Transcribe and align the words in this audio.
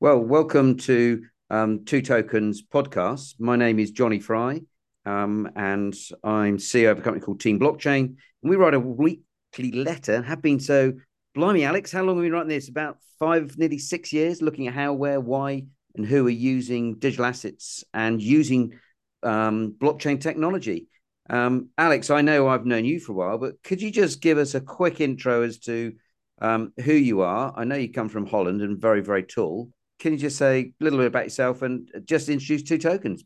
Well, 0.00 0.18
welcome 0.18 0.76
to 0.78 1.22
um, 1.50 1.84
Two 1.84 2.02
Tokens 2.02 2.62
podcast. 2.62 3.36
My 3.38 3.54
name 3.54 3.78
is 3.78 3.92
Jonny 3.92 4.18
Fry, 4.18 4.60
um, 5.06 5.48
and 5.54 5.94
I'm 6.22 6.58
CEO 6.58 6.90
of 6.90 6.98
a 6.98 7.00
company 7.00 7.24
called 7.24 7.40
Team 7.40 7.60
Blockchain. 7.60 8.00
And 8.06 8.16
we 8.42 8.56
write 8.56 8.74
a 8.74 8.80
weekly 8.80 9.70
letter, 9.72 10.20
have 10.20 10.42
been 10.42 10.58
so. 10.58 10.94
Blimey, 11.34 11.64
Alex, 11.64 11.92
how 11.92 12.02
long 12.02 12.16
have 12.16 12.22
we 12.22 12.26
been 12.26 12.32
writing 12.32 12.48
this? 12.48 12.68
About 12.68 12.98
five, 13.20 13.56
nearly 13.56 13.78
six 13.78 14.12
years, 14.12 14.42
looking 14.42 14.66
at 14.66 14.74
how, 14.74 14.92
where, 14.92 15.20
why, 15.20 15.64
and 15.94 16.04
who 16.04 16.26
are 16.26 16.30
using 16.30 16.98
digital 16.98 17.24
assets 17.24 17.84
and 17.94 18.20
using 18.20 18.78
um, 19.22 19.74
blockchain 19.78 20.20
technology. 20.20 20.88
Um, 21.30 21.70
Alex, 21.78 22.10
I 22.10 22.20
know 22.20 22.48
I've 22.48 22.66
known 22.66 22.84
you 22.84 22.98
for 22.98 23.12
a 23.12 23.14
while, 23.14 23.38
but 23.38 23.62
could 23.62 23.80
you 23.80 23.92
just 23.92 24.20
give 24.20 24.38
us 24.38 24.54
a 24.54 24.60
quick 24.60 25.00
intro 25.00 25.42
as 25.42 25.58
to 25.60 25.94
um, 26.42 26.72
who 26.84 26.92
you 26.92 27.22
are? 27.22 27.54
I 27.56 27.64
know 27.64 27.76
you 27.76 27.92
come 27.92 28.08
from 28.08 28.26
Holland 28.26 28.60
and 28.60 28.78
very, 28.78 29.00
very 29.00 29.22
tall 29.22 29.70
can 30.04 30.12
you 30.12 30.18
just 30.18 30.36
say 30.36 30.74
a 30.78 30.84
little 30.84 30.98
bit 30.98 31.06
about 31.06 31.24
yourself 31.24 31.62
and 31.62 31.90
just 32.04 32.28
introduce 32.28 32.62
two 32.62 32.76
tokens? 32.76 33.24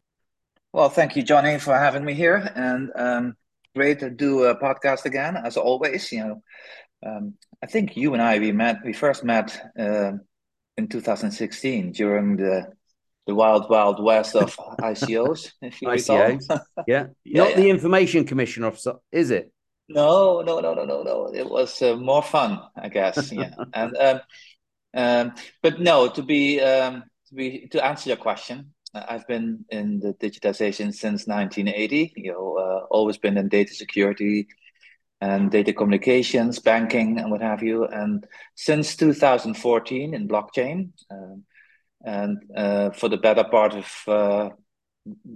Well, 0.73 0.89
thank 0.89 1.17
you, 1.17 1.25
Jonny, 1.25 1.59
for 1.59 1.77
having 1.77 2.05
me 2.05 2.15
here, 2.15 2.37
and 2.55 2.93
um, 2.95 3.37
great 3.75 3.99
to 3.99 4.11
do 4.11 4.45
a 4.45 4.55
podcast 4.55 5.05
again, 5.05 5.37
as 5.37 5.57
always. 5.57 6.13
You 6.13 6.21
know, 6.21 6.43
um, 7.05 7.35
I 7.61 7.67
think 7.67 7.97
you 7.97 8.13
and 8.13 8.23
I 8.23 8.39
we 8.39 8.53
met, 8.53 8.77
we 8.85 8.93
first 8.93 9.25
met 9.25 9.61
uh, 9.77 10.13
in 10.77 10.87
2016 10.87 11.91
during 11.91 12.37
the 12.37 12.69
the 13.27 13.35
wild, 13.35 13.69
wild 13.69 14.01
west 14.01 14.37
of 14.37 14.55
ICOs. 14.81 15.51
If 15.61 15.83
you 15.83 15.89
ICOs, 15.89 16.45
yeah. 16.87 17.07
yeah, 17.25 17.41
not 17.43 17.51
yeah. 17.51 17.57
the 17.57 17.71
Information 17.71 18.25
Commission 18.25 18.63
officer, 18.63 18.95
is 19.11 19.33
it? 19.33 19.53
No, 19.89 20.43
no, 20.43 20.61
no, 20.61 20.75
no, 20.75 20.85
no, 20.85 21.03
no. 21.03 21.33
It 21.35 21.51
was 21.51 21.83
uh, 21.83 21.97
more 21.97 22.23
fun, 22.23 22.61
I 22.77 22.89
guess. 22.89 23.33
Yeah, 23.33 23.51
and 23.75 23.97
um, 23.97 24.21
um, 24.99 25.33
but 25.63 25.81
no, 25.81 26.09
to 26.09 26.23
be 26.23 26.61
um, 26.61 27.05
to 27.29 27.35
be 27.35 27.69
to 27.69 27.85
answer 27.85 28.11
your 28.11 28.17
question, 28.17 28.75
I've 28.95 29.27
been 29.29 29.65
in 29.71 30.01
the 30.01 30.15
digitization 30.15 30.93
since 30.93 31.27
1980. 31.27 32.13
You 32.17 32.33
know, 32.33 32.57
uh, 32.57 32.87
always 32.91 33.17
been 33.17 33.39
in 33.39 33.49
data 33.49 33.75
security 33.75 34.49
and 35.21 35.51
data 35.51 35.73
communications, 35.73 36.59
banking, 36.59 37.19
and 37.19 37.31
what 37.31 37.43
have 37.43 37.63
you. 37.63 37.85
And 37.85 38.27
since 38.57 38.97
2014 38.97 40.15
in 40.15 40.29
blockchain, 40.29 40.91
um, 41.11 41.45
and 42.05 42.39
uh, 42.57 42.91
for 42.91 43.09
the 43.09 43.17
better 43.17 43.45
part 43.45 43.75
of 43.75 44.03
uh, 44.09 44.51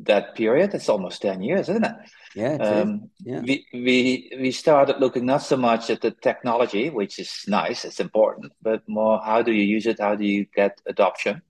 that 0.04 0.34
period, 0.34 0.74
it's 0.74 0.88
almost 0.88 1.22
10 1.22 1.42
years, 1.42 1.68
isn't 1.68 1.84
it? 1.84 1.94
Yeah, 2.34 2.54
um, 2.54 3.10
yeah. 3.20 3.40
We, 3.40 3.66
we 3.72 4.32
we 4.38 4.50
started 4.50 5.00
looking 5.00 5.26
not 5.26 5.42
so 5.42 5.56
much 5.56 5.90
at 5.90 6.00
the 6.00 6.10
technology, 6.10 6.90
which 6.90 7.18
is 7.18 7.44
nice, 7.46 7.84
it's 7.84 8.00
important, 8.00 8.52
but 8.62 8.82
more 8.88 9.20
how 9.22 9.42
do 9.42 9.52
you 9.52 9.64
use 9.64 9.86
it? 9.86 10.00
How 10.00 10.14
do 10.14 10.24
you 10.24 10.46
get 10.54 10.80
adoption? 10.86 11.42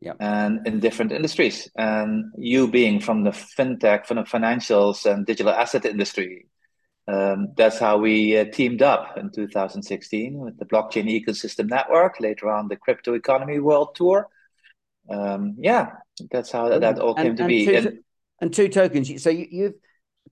Yeah. 0.00 0.14
And 0.20 0.66
in 0.66 0.80
different 0.80 1.12
industries. 1.12 1.70
And 1.76 2.32
you 2.36 2.68
being 2.68 3.00
from 3.00 3.24
the 3.24 3.30
fintech, 3.30 4.06
from 4.06 4.18
the 4.18 4.24
financials 4.24 5.10
and 5.10 5.24
digital 5.24 5.52
asset 5.52 5.86
industry, 5.86 6.46
um, 7.06 7.48
that's 7.56 7.78
how 7.78 7.98
we 7.98 8.36
uh, 8.36 8.44
teamed 8.46 8.82
up 8.82 9.16
in 9.16 9.30
2016 9.30 10.38
with 10.38 10.58
the 10.58 10.64
Blockchain 10.64 11.06
Ecosystem 11.08 11.68
Network, 11.68 12.20
later 12.20 12.50
on 12.50 12.68
the 12.68 12.76
Crypto 12.76 13.14
Economy 13.14 13.58
World 13.60 13.94
Tour. 13.94 14.28
Um, 15.08 15.56
yeah, 15.58 15.92
that's 16.30 16.50
how 16.50 16.68
that, 16.68 16.80
that 16.80 16.98
all 16.98 17.14
came 17.14 17.28
and, 17.28 17.36
to 17.36 17.42
and 17.42 17.48
be. 17.48 17.66
Two, 17.66 17.74
and, 17.74 17.98
and, 18.40 18.54
two 18.54 18.68
tokens. 18.68 19.22
So 19.22 19.30
you, 19.30 19.46
you've 19.50 19.74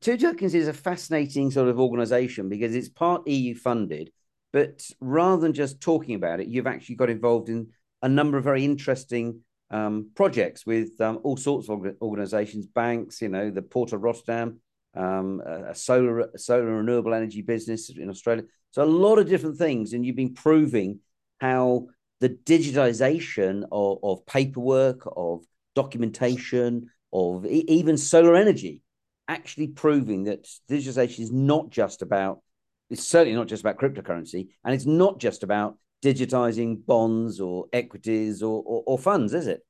Two 0.00 0.16
Tokens 0.16 0.54
is 0.54 0.66
a 0.66 0.72
fascinating 0.72 1.50
sort 1.50 1.68
of 1.68 1.78
organization 1.78 2.48
because 2.48 2.74
it's 2.74 2.88
part 2.88 3.26
EU 3.28 3.54
funded, 3.54 4.10
but 4.52 4.82
rather 5.00 5.40
than 5.40 5.52
just 5.52 5.80
talking 5.80 6.16
about 6.16 6.40
it, 6.40 6.48
you've 6.48 6.66
actually 6.66 6.96
got 6.96 7.08
involved 7.10 7.48
in 7.48 7.68
a 8.02 8.08
number 8.08 8.36
of 8.36 8.42
very 8.42 8.64
interesting 8.64 9.40
um, 9.70 10.10
projects 10.16 10.66
with 10.66 11.00
um, 11.00 11.20
all 11.22 11.36
sorts 11.36 11.68
of 11.68 11.86
organizations, 12.02 12.66
banks, 12.66 13.22
you 13.22 13.28
know, 13.28 13.50
the 13.50 13.62
Port 13.62 13.92
of 13.92 14.02
Rotterdam, 14.02 14.58
um, 14.94 15.40
a 15.46 15.74
solar, 15.74 16.20
a 16.20 16.38
solar 16.38 16.64
renewable 16.64 17.14
energy 17.14 17.42
business 17.42 17.88
in 17.88 18.10
Australia. 18.10 18.42
So 18.72 18.82
a 18.82 18.84
lot 18.84 19.18
of 19.18 19.28
different 19.28 19.56
things, 19.56 19.92
and 19.92 20.04
you've 20.04 20.16
been 20.16 20.34
proving 20.34 20.98
how 21.40 21.86
the 22.20 22.30
digitization 22.30 23.64
of, 23.70 23.98
of 24.02 24.26
paperwork, 24.26 25.02
of 25.16 25.44
documentation, 25.74 26.90
of 27.12 27.46
e- 27.46 27.64
even 27.68 27.96
solar 27.96 28.34
energy 28.34 28.80
actually 29.28 29.68
proving 29.68 30.24
that 30.24 30.48
digitization 30.68 31.20
is 31.20 31.32
not 31.32 31.70
just 31.70 32.02
about 32.02 32.40
it's 32.90 33.06
certainly 33.06 33.34
not 33.34 33.46
just 33.46 33.62
about 33.62 33.78
cryptocurrency 33.78 34.48
and 34.64 34.74
it's 34.74 34.86
not 34.86 35.18
just 35.18 35.42
about 35.42 35.78
digitizing 36.04 36.84
bonds 36.84 37.40
or 37.40 37.66
equities 37.72 38.42
or, 38.42 38.62
or, 38.66 38.82
or 38.86 38.98
funds 38.98 39.32
is 39.32 39.46
it? 39.46 39.64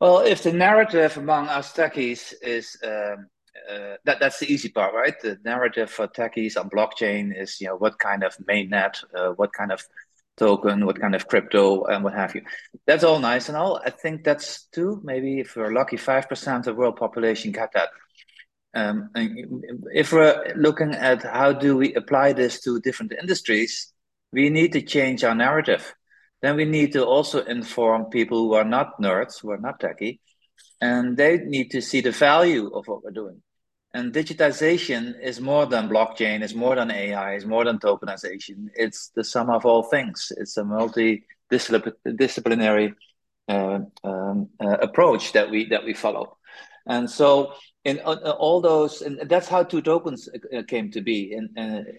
Well 0.00 0.20
if 0.20 0.42
the 0.42 0.52
narrative 0.52 1.16
among 1.16 1.48
us 1.48 1.72
techies 1.72 2.34
is 2.42 2.76
um, 2.84 3.28
uh, 3.68 3.96
that 4.04 4.20
that's 4.20 4.38
the 4.38 4.52
easy 4.52 4.68
part 4.68 4.94
right? 4.94 5.14
The 5.20 5.38
narrative 5.44 5.90
for 5.90 6.06
techies 6.06 6.60
on 6.60 6.70
blockchain 6.70 7.36
is 7.36 7.60
you 7.60 7.68
know 7.68 7.76
what 7.76 7.98
kind 7.98 8.22
of 8.22 8.36
mainnet 8.48 9.02
uh, 9.16 9.30
what 9.30 9.52
kind 9.52 9.72
of 9.72 9.82
token 10.38 10.86
what 10.86 11.00
kind 11.00 11.14
of 11.14 11.26
crypto 11.26 11.84
and 11.84 12.04
what 12.04 12.14
have 12.14 12.34
you 12.34 12.42
that's 12.86 13.04
all 13.04 13.18
nice 13.18 13.48
and 13.48 13.56
all 13.56 13.80
i 13.84 13.90
think 13.90 14.24
that's 14.24 14.64
too 14.66 15.00
maybe 15.04 15.40
if 15.40 15.56
we're 15.56 15.72
lucky 15.72 15.96
5% 15.96 16.58
of 16.58 16.64
the 16.64 16.74
world 16.74 16.96
population 16.96 17.52
get 17.52 17.72
that 17.74 17.90
um, 18.74 19.10
if 19.92 20.12
we're 20.12 20.52
looking 20.56 20.94
at 20.94 21.22
how 21.22 21.52
do 21.52 21.76
we 21.76 21.94
apply 21.94 22.32
this 22.32 22.60
to 22.60 22.80
different 22.80 23.12
industries, 23.12 23.92
we 24.32 24.50
need 24.50 24.72
to 24.74 24.82
change 24.82 25.24
our 25.24 25.34
narrative. 25.34 25.94
Then 26.42 26.56
we 26.56 26.64
need 26.64 26.92
to 26.92 27.04
also 27.04 27.42
inform 27.44 28.06
people 28.06 28.38
who 28.38 28.54
are 28.54 28.64
not 28.64 29.00
nerds, 29.00 29.40
who 29.40 29.50
are 29.50 29.58
not 29.58 29.80
techie, 29.80 30.20
and 30.80 31.16
they 31.16 31.38
need 31.38 31.70
to 31.72 31.80
see 31.80 32.00
the 32.00 32.12
value 32.12 32.68
of 32.68 32.86
what 32.86 33.02
we're 33.02 33.10
doing. 33.10 33.42
And 33.94 34.12
digitization 34.12 35.18
is 35.20 35.40
more 35.40 35.66
than 35.66 35.88
blockchain, 35.88 36.42
is 36.42 36.54
more 36.54 36.76
than 36.76 36.90
AI, 36.90 37.36
is 37.36 37.46
more 37.46 37.64
than 37.64 37.78
tokenization. 37.78 38.68
It's 38.74 39.08
the 39.14 39.24
sum 39.24 39.48
of 39.48 39.64
all 39.64 39.82
things. 39.82 40.30
It's 40.36 40.58
a 40.58 40.62
multidisciplinary 40.62 42.94
uh, 43.48 43.78
um, 44.04 44.50
uh, 44.60 44.76
approach 44.82 45.32
that 45.32 45.50
we 45.50 45.70
that 45.70 45.84
we 45.84 45.94
follow. 45.94 46.36
And 46.86 47.10
so 47.10 47.54
in 47.84 48.00
uh, 48.00 48.16
uh, 48.24 48.36
all 48.38 48.60
those, 48.60 49.00
and 49.00 49.22
that's 49.28 49.48
how 49.48 49.62
two 49.62 49.80
tokens 49.80 50.28
uh, 50.28 50.62
came 50.68 50.90
to 50.90 51.00
be. 51.00 51.32
In 51.32 51.48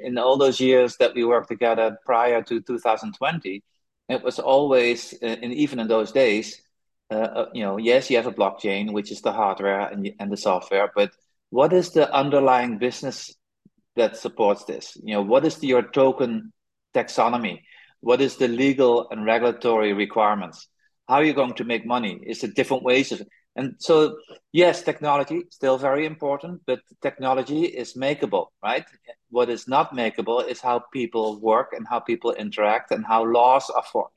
in 0.03 0.19
all 0.19 0.37
those 0.37 0.59
years 0.59 0.95
that 0.97 1.15
we 1.15 1.25
worked 1.25 1.49
together 1.49 1.97
prior 2.05 2.43
to 2.43 2.61
2020, 2.61 3.63
it 4.09 4.23
was 4.23 4.37
always, 4.37 5.13
and 5.21 5.53
even 5.53 5.79
in 5.79 5.87
those 5.87 6.11
days, 6.11 6.61
uh, 7.09 7.45
you 7.53 7.63
know, 7.63 7.77
yes, 7.77 8.09
you 8.09 8.17
have 8.17 8.27
a 8.27 8.31
blockchain, 8.31 8.93
which 8.93 9.11
is 9.11 9.21
the 9.21 9.33
hardware 9.33 9.89
and 9.89 10.11
and 10.19 10.31
the 10.31 10.37
software, 10.37 10.91
but 10.95 11.11
what 11.49 11.73
is 11.73 11.91
the 11.91 12.11
underlying 12.13 12.77
business 12.77 13.33
that 13.95 14.17
supports 14.17 14.65
this? 14.65 14.97
You 15.03 15.15
know, 15.15 15.21
what 15.21 15.45
is 15.45 15.57
the, 15.57 15.67
your 15.67 15.83
token 15.83 16.53
taxonomy? 16.93 17.61
What 18.01 18.21
is 18.21 18.37
the 18.37 18.47
legal 18.47 19.09
and 19.09 19.25
regulatory 19.25 19.93
requirements? 19.93 20.67
How 21.07 21.15
are 21.15 21.23
you 21.23 21.33
going 21.33 21.55
to 21.55 21.63
make 21.63 21.85
money? 21.85 22.19
Is 22.25 22.43
it 22.43 22.55
different 22.55 22.83
ways 22.83 23.11
of 23.11 23.21
and 23.55 23.75
so, 23.79 24.17
yes, 24.53 24.83
technology 24.83 25.43
still 25.49 25.77
very 25.77 26.05
important, 26.05 26.61
but 26.65 26.79
technology 27.01 27.65
is 27.65 27.93
makeable, 27.93 28.47
right? 28.63 28.85
What 29.31 29.49
is 29.49 29.67
not 29.67 29.93
makeable 29.93 30.47
is 30.47 30.61
how 30.61 30.83
people 30.93 31.41
work 31.41 31.73
and 31.73 31.85
how 31.85 31.99
people 31.99 32.31
interact 32.31 32.91
and 32.91 33.05
how 33.05 33.25
laws 33.25 33.69
are 33.69 33.83
formed. 33.83 34.13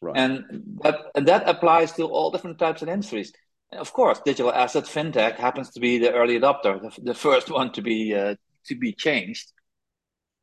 Right. 0.00 0.16
And 0.16 0.78
that 0.82 0.96
and 1.14 1.26
that 1.26 1.48
applies 1.48 1.92
to 1.92 2.04
all 2.04 2.30
different 2.30 2.58
types 2.58 2.82
of 2.82 2.88
industries. 2.88 3.32
Of 3.72 3.92
course, 3.92 4.20
digital 4.24 4.52
asset 4.52 4.84
fintech 4.84 5.36
happens 5.36 5.70
to 5.70 5.80
be 5.80 5.98
the 5.98 6.12
early 6.12 6.38
adopter, 6.38 6.80
the, 6.80 7.00
the 7.02 7.14
first 7.14 7.50
one 7.50 7.72
to 7.72 7.82
be 7.82 8.14
uh, 8.14 8.34
to 8.66 8.74
be 8.76 8.92
changed. 8.92 9.52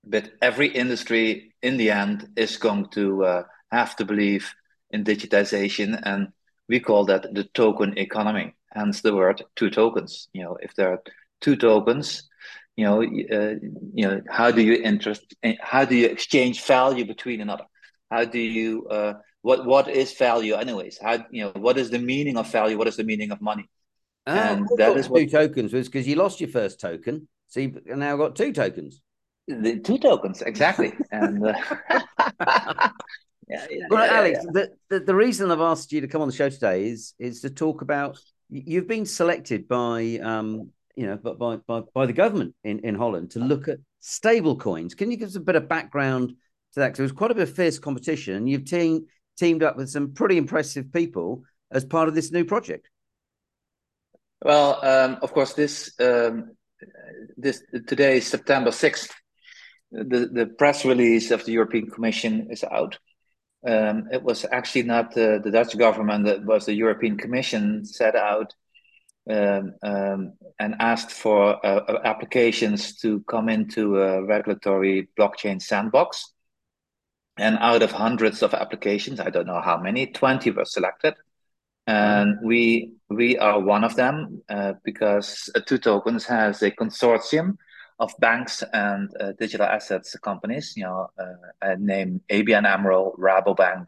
But 0.03 0.31
every 0.41 0.67
industry, 0.67 1.53
in 1.61 1.77
the 1.77 1.91
end, 1.91 2.29
is 2.35 2.57
going 2.57 2.87
to 2.91 3.23
uh, 3.25 3.43
have 3.71 3.95
to 3.97 4.05
believe 4.05 4.51
in 4.91 5.03
digitization 5.03 5.99
and 6.03 6.29
we 6.67 6.79
call 6.79 7.05
that 7.05 7.33
the 7.33 7.43
token 7.53 7.97
economy 7.97 8.55
hence 8.71 9.01
the 9.01 9.15
word 9.15 9.43
two 9.55 9.69
tokens 9.69 10.29
you 10.33 10.43
know 10.43 10.57
if 10.61 10.73
there 10.75 10.91
are 10.93 11.01
two 11.41 11.55
tokens 11.55 12.27
you 12.75 12.85
know 12.85 13.01
uh, 13.01 13.55
you 13.93 14.07
know 14.07 14.21
how 14.29 14.51
do 14.51 14.61
you 14.61 14.81
interest 14.81 15.35
how 15.59 15.85
do 15.85 15.95
you 15.95 16.07
exchange 16.07 16.63
value 16.63 17.05
between 17.05 17.41
another 17.41 17.65
how 18.09 18.25
do 18.25 18.39
you 18.39 18.87
uh, 18.87 19.13
what 19.41 19.65
what 19.65 19.89
is 19.89 20.13
value 20.13 20.55
anyways 20.55 20.97
how 21.01 21.23
you 21.31 21.43
know 21.43 21.51
what 21.55 21.77
is 21.77 21.89
the 21.89 21.99
meaning 21.99 22.37
of 22.37 22.51
value 22.51 22.77
what 22.77 22.87
is 22.87 22.97
the 22.97 23.03
meaning 23.03 23.31
of 23.31 23.41
money 23.41 23.69
ah, 24.27 24.51
and 24.51 24.67
that 24.77 24.97
is 24.97 25.09
what 25.09 25.19
two 25.19 25.27
tokens 25.27 25.73
was 25.73 25.87
because 25.87 26.07
you 26.07 26.15
lost 26.15 26.39
your 26.41 26.49
first 26.49 26.79
token 26.79 27.27
so 27.47 27.59
you 27.59 27.81
now 27.85 28.15
got 28.17 28.35
two 28.35 28.51
tokens 28.51 29.01
the 29.47 29.79
two 29.79 29.97
tokens 29.97 30.41
exactly 30.41 30.93
and 31.11 31.45
uh, 31.45 31.53
yeah, 33.49 33.65
yeah, 33.69 33.85
well, 33.89 34.05
yeah, 34.05 34.13
Alex. 34.13 34.45
The, 34.51 34.69
the, 34.89 34.99
the 34.99 35.15
reason 35.15 35.49
I've 35.49 35.59
asked 35.59 35.91
you 35.91 36.01
to 36.01 36.07
come 36.07 36.21
on 36.21 36.27
the 36.27 36.35
show 36.35 36.49
today 36.49 36.87
is 36.87 37.13
is 37.17 37.41
to 37.41 37.49
talk 37.49 37.81
about 37.81 38.19
you've 38.49 38.87
been 38.87 39.05
selected 39.05 39.67
by 39.67 40.19
um 40.21 40.71
you 40.95 41.07
know 41.07 41.17
by 41.17 41.57
by 41.67 41.81
by 41.93 42.05
the 42.05 42.13
government 42.13 42.53
in 42.63 42.79
in 42.79 42.95
Holland 42.95 43.31
to 43.31 43.39
look 43.39 43.67
at 43.67 43.79
stable 43.99 44.55
coins. 44.55 44.93
Can 44.95 45.11
you 45.11 45.17
give 45.17 45.29
us 45.29 45.35
a 45.35 45.41
bit 45.41 45.55
of 45.55 45.67
background 45.67 46.29
to 46.73 46.79
that? 46.79 46.89
Because 46.89 46.99
it 46.99 47.03
was 47.03 47.11
quite 47.11 47.31
a 47.31 47.35
bit 47.35 47.49
of 47.49 47.55
fierce 47.55 47.79
competition, 47.79 48.35
and 48.35 48.47
you've 48.47 48.65
team, 48.65 49.07
teamed 49.39 49.63
up 49.63 49.77
with 49.77 49.89
some 49.89 50.13
pretty 50.13 50.37
impressive 50.37 50.91
people 50.91 51.43
as 51.71 51.85
part 51.85 52.09
of 52.09 52.15
this 52.15 52.31
new 52.31 52.45
project. 52.45 52.89
Well, 54.43 54.79
um, 54.85 55.17
of 55.21 55.33
course, 55.33 55.53
this 55.53 55.91
um, 55.99 56.51
this 57.37 57.63
today 57.87 58.17
is 58.17 58.27
September 58.27 58.71
sixth. 58.71 59.11
The 59.91 60.29
the 60.31 60.45
press 60.57 60.85
release 60.85 61.31
of 61.31 61.43
the 61.45 61.51
European 61.51 61.89
Commission 61.89 62.47
is 62.51 62.63
out. 62.63 62.97
Um, 63.67 64.07
it 64.13 64.23
was 64.23 64.45
actually 64.49 64.83
not 64.83 65.13
the, 65.13 65.41
the 65.43 65.51
Dutch 65.51 65.77
government; 65.77 66.25
that 66.25 66.45
was 66.45 66.65
the 66.65 66.73
European 66.73 67.17
Commission 67.17 67.83
set 67.83 68.15
out 68.15 68.53
um, 69.29 69.73
um, 69.83 70.33
and 70.57 70.75
asked 70.79 71.11
for 71.11 71.63
uh, 71.65 71.99
applications 72.05 72.95
to 73.01 73.21
come 73.21 73.49
into 73.49 73.99
a 73.99 74.23
regulatory 74.23 75.09
blockchain 75.19 75.61
sandbox. 75.61 76.33
And 77.39 77.57
out 77.59 77.81
of 77.81 77.91
hundreds 77.91 78.43
of 78.43 78.53
applications, 78.53 79.19
I 79.19 79.29
don't 79.29 79.47
know 79.47 79.61
how 79.61 79.77
many, 79.77 80.07
20 80.07 80.51
were 80.51 80.65
selected. 80.65 81.15
And 81.87 82.37
we 82.43 82.93
we 83.09 83.37
are 83.39 83.59
one 83.59 83.83
of 83.83 83.95
them 83.95 84.43
uh, 84.49 84.73
because 84.83 85.49
uh, 85.55 85.61
Two 85.65 85.79
Tokens 85.79 86.25
has 86.25 86.61
a 86.61 86.69
consortium 86.69 87.57
of 87.99 88.13
banks 88.19 88.63
and 88.73 89.09
uh, 89.19 89.31
digital 89.39 89.65
assets 89.65 90.15
companies, 90.19 90.73
you 90.77 90.83
know, 90.83 91.07
uh, 91.17 91.75
named 91.79 92.21
ABN 92.29 92.65
AMRO, 92.65 93.15
Rabobank, 93.17 93.87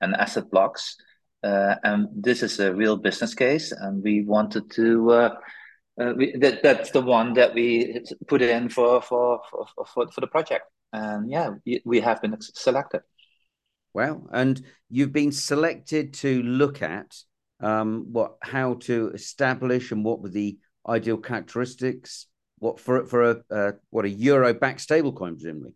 and 0.00 0.16
Asset 0.16 0.50
Blocks. 0.50 0.96
Uh, 1.42 1.74
and 1.84 2.08
this 2.14 2.42
is 2.42 2.60
a 2.60 2.74
real 2.74 2.96
business 2.96 3.34
case, 3.34 3.72
and 3.72 4.02
we 4.02 4.22
wanted 4.22 4.70
to. 4.70 5.10
Uh, 5.10 5.34
uh, 6.00 6.12
we, 6.16 6.36
that, 6.38 6.62
that's 6.62 6.90
the 6.92 7.00
one 7.00 7.34
that 7.34 7.52
we 7.52 8.00
put 8.28 8.42
in 8.42 8.68
for 8.68 9.02
for 9.02 9.40
for 9.50 9.66
for, 9.92 10.08
for 10.08 10.20
the 10.20 10.26
project, 10.26 10.64
and 10.92 11.30
yeah, 11.30 11.50
we 11.84 12.00
have 12.00 12.20
been 12.22 12.36
selected. 12.40 13.02
Well, 13.94 14.28
and 14.32 14.60
you've 14.88 15.12
been 15.12 15.32
selected 15.32 16.14
to 16.14 16.42
look 16.42 16.82
at 16.82 17.14
um, 17.60 18.06
what 18.10 18.36
how 18.42 18.74
to 18.74 19.10
establish 19.14 19.92
and 19.92 20.04
what 20.04 20.20
were 20.20 20.30
the 20.30 20.58
ideal 20.88 21.18
characteristics. 21.18 22.26
What 22.58 22.80
for 22.80 23.06
for 23.06 23.30
a 23.30 23.42
uh, 23.50 23.72
what 23.90 24.04
a 24.04 24.10
euro 24.10 24.54
back 24.54 24.78
stablecoin 24.78 25.34
presumably. 25.34 25.72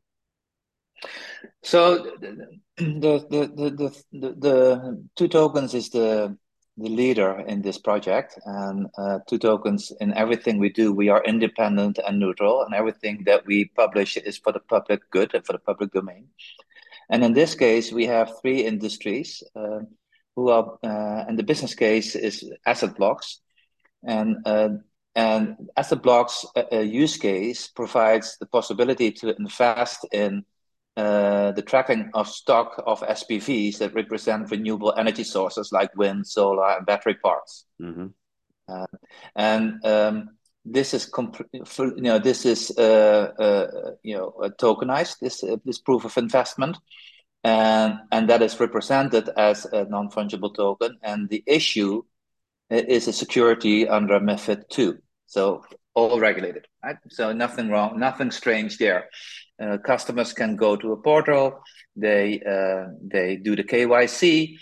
So 1.63 2.17
the 2.19 2.49
the, 2.77 3.27
the 3.31 3.71
the 3.71 4.03
the 4.13 4.35
the 4.35 5.07
two 5.17 5.29
tokens 5.29 5.75
is 5.75 5.91
the 5.91 6.37
the 6.77 6.89
leader 6.89 7.41
in 7.47 7.63
this 7.63 7.79
project, 7.79 8.39
and 8.45 8.87
uh, 8.99 9.19
two 9.27 9.39
tokens 9.39 9.93
in 10.01 10.13
everything 10.13 10.59
we 10.59 10.69
do, 10.69 10.93
we 10.93 11.09
are 11.09 11.25
independent 11.25 11.99
and 12.07 12.19
neutral, 12.19 12.63
and 12.63 12.75
everything 12.75 13.23
that 13.25 13.47
we 13.47 13.65
publish 13.77 14.17
is 14.17 14.37
for 14.37 14.53
the 14.53 14.61
public 14.61 15.01
good 15.11 15.35
and 15.35 15.45
for 15.47 15.55
the 15.55 15.59
public 15.59 15.93
domain. 15.93 16.29
And 17.09 17.25
in 17.25 17.33
this 17.33 17.55
case, 17.55 17.93
we 17.93 18.07
have 18.07 18.41
three 18.41 18.67
industries 18.67 19.43
uh, 19.55 19.81
who 20.35 20.51
are, 20.51 20.79
uh, 20.83 21.25
and 21.27 21.39
the 21.39 21.45
business 21.45 21.75
case 21.75 22.15
is 22.15 22.45
asset 22.67 22.97
blocks, 22.97 23.41
and 24.03 24.37
uh, 24.45 24.69
and 25.15 25.57
asset 25.79 26.03
blocks 26.03 26.45
uh, 26.55 26.81
use 26.81 27.17
case 27.17 27.69
provides 27.69 28.37
the 28.39 28.47
possibility 28.47 29.11
to 29.13 29.35
invest 29.35 30.07
in 30.13 30.45
uh, 30.97 31.53
the 31.53 31.61
tracking 31.63 32.11
of 32.15 32.27
stock 32.27 32.83
of 32.87 33.01
SPVs 33.01 33.77
that 33.79 33.93
represent 33.93 34.51
renewable 34.51 34.95
energy 34.97 35.25
sources 35.25 35.71
like 35.71 35.95
wind, 35.95 36.27
solar, 36.27 36.77
and 36.77 36.87
battery 36.87 37.17
parks. 37.23 37.67
Mm-hmm. 37.83 38.07
Uh, 38.67 38.87
and 39.35 39.85
um, 39.85 40.31
this 40.65 40.95
is 40.95 41.05
comp- 41.05 41.47
you 41.53 42.01
know 42.01 42.19
this 42.19 42.47
is 42.47 42.73
uh, 42.79 43.31
uh 43.39 43.91
you 44.03 44.17
know 44.17 44.33
tokenized 44.59 45.19
this 45.21 45.45
uh, 45.45 45.57
this 45.67 45.79
proof 45.79 46.07
of 46.07 46.17
investment, 46.17 46.79
and 47.45 47.99
and 48.11 48.31
that 48.31 48.41
is 48.41 48.59
represented 48.59 49.29
as 49.37 49.67
a 49.67 49.85
non 49.85 50.09
fungible 50.09 50.55
token. 50.55 50.97
And 51.03 51.29
the 51.29 51.45
issue 51.47 52.05
is 52.71 53.07
a 53.07 53.13
security 53.13 53.87
under 53.87 54.19
MiFID 54.19 54.69
two, 54.71 54.99
so 55.27 55.63
all 55.95 56.19
regulated. 56.19 56.67
Right? 56.83 56.97
So 57.11 57.35
nothing 57.35 57.69
wrong, 57.69 57.99
nothing 57.99 58.31
strange 58.31 58.79
there 58.79 59.11
uh, 59.61 59.79
customers 59.79 60.33
can 60.33 60.57
go 60.57 60.77
to 60.77 60.93
a 60.93 60.97
portal, 60.97 61.63
they 61.95 62.41
uh, 62.41 62.93
they 63.03 63.37
do 63.37 63.57
the 63.57 63.65
KYC, 63.65 64.57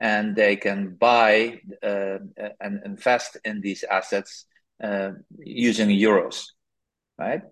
and 0.00 0.34
they 0.34 0.56
can 0.56 0.96
buy 0.98 1.60
uh, 1.82 2.18
and 2.60 2.80
invest 2.84 3.36
in 3.44 3.60
these 3.60 3.84
assets 3.84 4.46
uh, 4.82 5.10
using 5.38 5.88
euros, 5.88 6.46
right? 7.18 7.42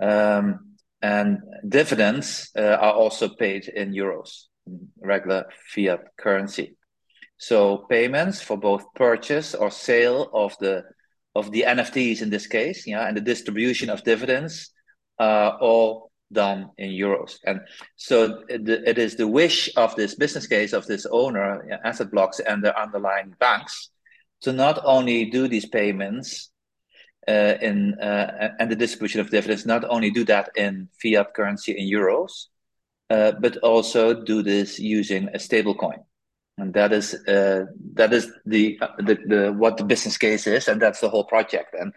Um, 0.00 0.76
and 1.00 1.38
dividends 1.66 2.50
uh, 2.58 2.62
are 2.80 2.92
also 2.92 3.28
paid 3.28 3.68
in 3.68 3.92
euros, 3.92 4.46
regular 5.00 5.46
fiat 5.72 6.00
currency. 6.18 6.76
So 7.38 7.86
payments 7.88 8.40
for 8.40 8.56
both 8.56 8.84
purchase 8.94 9.54
or 9.54 9.70
sale 9.70 10.30
of 10.32 10.56
the 10.58 10.84
of 11.34 11.50
the 11.50 11.64
NFTs 11.68 12.22
in 12.22 12.30
this 12.30 12.46
case, 12.46 12.86
yeah, 12.86 13.06
and 13.06 13.16
the 13.16 13.20
distribution 13.20 13.90
of 13.90 14.02
dividends 14.04 14.70
are 15.18 15.58
all 15.60 16.10
done 16.32 16.70
in 16.78 16.90
euros. 16.90 17.38
And 17.44 17.60
so 17.96 18.42
it 18.48 18.98
is 18.98 19.16
the 19.16 19.28
wish 19.28 19.70
of 19.76 19.94
this 19.96 20.14
business 20.14 20.46
case 20.46 20.72
of 20.72 20.86
this 20.86 21.06
owner, 21.06 21.80
asset 21.84 22.10
blocks, 22.10 22.40
and 22.40 22.62
the 22.62 22.78
underlying 22.80 23.34
banks 23.38 23.90
to 24.42 24.52
not 24.52 24.78
only 24.84 25.26
do 25.26 25.48
these 25.48 25.66
payments 25.66 26.50
uh, 27.28 27.54
in 27.60 27.94
uh, 27.94 28.54
and 28.58 28.70
the 28.70 28.76
distribution 28.76 29.20
of 29.20 29.30
dividends, 29.30 29.66
not 29.66 29.84
only 29.88 30.10
do 30.10 30.24
that 30.24 30.50
in 30.56 30.88
fiat 31.02 31.34
currency 31.34 31.72
in 31.72 31.86
euros, 31.86 32.46
uh, 33.10 33.32
but 33.40 33.56
also 33.58 34.14
do 34.24 34.42
this 34.42 34.78
using 34.78 35.28
a 35.34 35.38
stable 35.38 35.74
coin. 35.74 35.98
And 36.58 36.72
that 36.74 36.92
is 36.92 37.14
uh, 37.26 37.66
that 37.94 38.12
is 38.12 38.30
the, 38.46 38.78
the 38.98 39.18
the 39.26 39.52
what 39.52 39.76
the 39.76 39.84
business 39.84 40.16
case 40.16 40.46
is, 40.46 40.68
and 40.68 40.80
that's 40.80 41.00
the 41.00 41.08
whole 41.10 41.24
project. 41.24 41.74
And 41.78 41.92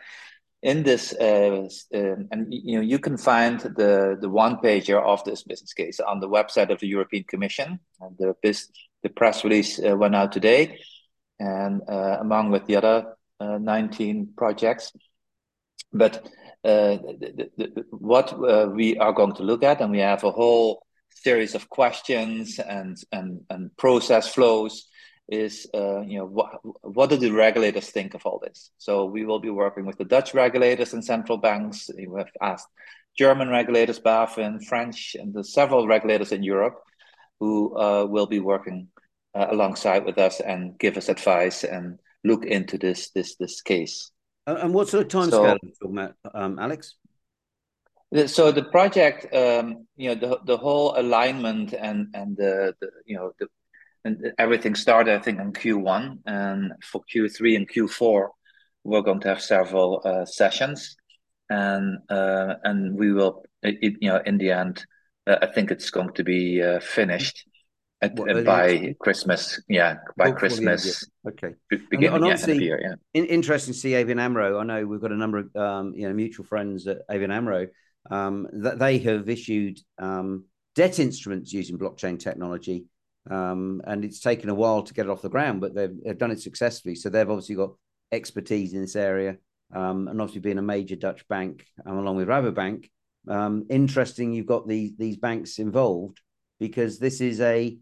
in 0.62 0.84
this, 0.84 1.14
uh, 1.14 1.68
uh, 1.94 2.16
and 2.32 2.48
you 2.50 2.76
know, 2.76 2.82
you 2.82 3.00
can 3.00 3.18
find 3.18 3.60
the 3.62 4.18
the 4.20 4.30
one 4.30 4.58
pager 4.58 5.02
of 5.02 5.24
this 5.24 5.44
business 5.44 5.74
case 5.74 6.00
on 6.00 6.20
the 6.20 6.28
website 6.28 6.70
of 6.70 6.80
the 6.80 6.88
European 6.88 7.24
Commission. 7.24 7.80
And 8.02 8.18
the 8.18 8.36
the 9.02 9.10
press 9.10 9.44
release 9.44 9.80
uh, 9.80 9.96
went 9.96 10.16
out 10.16 10.32
today, 10.32 10.80
and 11.40 11.82
uh, 11.88 12.18
among 12.20 12.52
with 12.52 12.66
the 12.66 12.76
other 12.76 13.16
uh, 13.40 13.58
19 13.58 14.34
projects. 14.36 14.92
But 15.94 16.26
uh, 16.66 16.98
the, 16.98 17.50
the, 17.58 17.86
what 17.92 18.38
we 18.74 18.98
are 18.98 19.14
going 19.14 19.36
to 19.36 19.44
look 19.44 19.64
at, 19.64 19.80
and 19.80 19.92
we 19.92 20.00
have 20.00 20.26
a 20.26 20.32
whole 20.32 20.86
series 21.10 21.56
of 21.56 21.70
questions 21.70 22.60
and 22.60 22.98
and 23.12 23.42
and 23.50 23.76
process 23.78 24.28
flows 24.28 24.89
is 25.32 25.68
uh, 25.74 26.02
you 26.02 26.18
know 26.18 26.26
what 26.26 26.60
what 26.82 27.10
do 27.10 27.18
the 27.18 27.32
regulators 27.32 27.90
think 27.90 28.14
of 28.14 28.26
all 28.26 28.40
this? 28.40 28.72
So 28.78 29.06
we 29.06 29.26
will 29.26 29.40
be 29.40 29.50
working 29.50 29.86
with 29.86 29.98
the 29.98 30.06
Dutch 30.06 30.34
regulators 30.34 30.94
and 30.94 31.06
central 31.06 31.38
banks. 31.38 31.90
We 31.96 32.08
have 32.18 32.32
asked 32.42 32.68
German 33.18 33.50
regulators, 33.50 34.00
BaFin, 34.00 34.64
French, 34.66 35.16
and 35.20 35.34
the 35.34 35.44
several 35.44 35.88
regulators 35.88 36.32
in 36.32 36.44
Europe 36.44 36.82
who 37.40 37.78
uh, 37.78 38.06
will 38.06 38.28
be 38.28 38.40
working 38.40 38.88
uh, 39.36 39.48
alongside 39.50 40.06
with 40.06 40.18
us 40.18 40.40
and 40.40 40.78
give 40.80 40.98
us 40.98 41.10
advice 41.10 41.64
and 41.64 42.00
look 42.24 42.46
into 42.46 42.78
this 42.78 43.12
this 43.12 43.36
this 43.36 43.62
case. 43.62 44.12
And 44.48 44.74
what 44.74 44.90
sort 44.90 45.04
of 45.04 45.10
time 45.10 45.30
so, 45.30 45.44
scale 45.44 45.52
are 45.52 45.60
you 45.62 45.74
talking 45.80 45.98
about, 45.98 46.16
um, 46.34 46.58
Alex? 46.58 46.96
So 48.26 48.52
the 48.52 48.64
project, 48.64 49.32
um, 49.36 49.86
you 49.96 50.10
know, 50.10 50.16
the 50.16 50.40
the 50.46 50.58
whole 50.58 51.00
alignment 51.00 51.74
and 51.74 52.08
and 52.16 52.36
the, 52.36 52.74
the 52.82 52.90
you 53.06 53.16
know 53.16 53.34
the 53.40 53.48
and 54.06 54.34
everything 54.38 54.76
started, 54.76 55.16
I 55.16 55.22
think, 55.22 55.40
in 55.40 55.54
Q1, 55.54 56.20
and 56.26 56.74
for 56.84 57.02
Q3 57.14 57.58
and 57.58 57.70
Q4, 57.70 58.30
we're 58.84 59.02
going 59.02 59.20
to 59.22 59.28
have 59.28 59.42
several 59.42 60.02
uh, 60.06 60.26
sessions, 60.26 60.96
and 61.50 62.00
uh, 62.10 62.56
and 62.64 62.98
we 62.98 63.12
will, 63.12 63.44
it, 63.62 63.96
you 64.00 64.10
know, 64.10 64.22
in 64.26 64.38
the 64.38 64.52
end, 64.52 64.86
uh, 65.28 65.38
I 65.42 65.48
think 65.48 65.72
it's 65.72 65.90
going 65.90 66.14
to 66.14 66.24
be 66.24 66.62
uh, 66.62 66.80
finished 66.80 67.46
at, 68.02 68.16
what, 68.16 68.46
by 68.46 68.96
Christmas. 69.00 69.62
Yeah, 69.68 69.98
by 70.18 70.32
Christmas. 70.32 71.06
Okay. 71.28 71.56
Beginning, 71.70 72.16
and, 72.16 72.26
and 72.26 72.40
yeah, 72.40 72.46
the 72.46 72.62
year, 72.62 72.80
yeah. 72.82 72.96
In, 73.14 73.26
interesting 73.26 73.74
to 73.74 73.80
see 73.80 73.92
ABN 73.92 74.20
AMRO. 74.20 74.60
I 74.60 74.64
know 74.64 74.86
we've 74.86 75.02
got 75.02 75.12
a 75.12 75.18
number 75.18 75.40
of 75.40 75.56
um, 75.56 75.94
you 75.96 76.08
know 76.08 76.14
mutual 76.14 76.46
friends 76.46 76.88
at 76.88 77.08
ABN 77.10 77.32
AMRO 77.34 77.68
um, 78.10 78.48
that 78.54 78.80
they 78.80 79.00
have 79.00 79.30
issued 79.30 79.80
um, 79.98 80.46
debt 80.76 81.00
instruments 81.00 81.52
using 81.52 81.78
blockchain 81.78 82.18
technology 82.18 82.86
um, 83.30 83.82
and 83.86 84.04
it's 84.04 84.20
taken 84.20 84.50
a 84.50 84.56
while 84.56 84.84
to 84.84 84.94
get 84.94 85.06
it 85.06 85.10
off 85.10 85.22
the 85.22 85.30
ground, 85.30 85.62
but 85.62 85.76
they've, 85.76 85.96
they've 86.04 86.18
done 86.18 86.32
it 86.32 86.42
successfully. 86.42 86.96
So 86.96 87.10
they've 87.10 87.30
obviously 87.30 87.56
got 87.56 87.72
expertise 88.12 88.74
in 88.74 88.82
this 88.82 88.96
area, 88.96 89.38
um, 89.74 90.08
and 90.08 90.20
obviously 90.22 90.42
being 90.42 90.58
a 90.58 90.64
major 90.64 90.96
Dutch 90.96 91.28
bank 91.28 91.66
um, 91.86 91.98
along 91.98 92.18
with 92.18 92.28
Rabobank. 92.28 92.90
Um, 93.28 93.66
interesting, 93.70 94.34
you've 94.34 94.46
got 94.46 94.68
these 94.68 94.94
these 94.98 95.18
banks 95.18 95.60
involved 95.60 96.20
because 96.60 97.00
this 97.00 97.22
is 97.22 97.42
a 97.42 97.78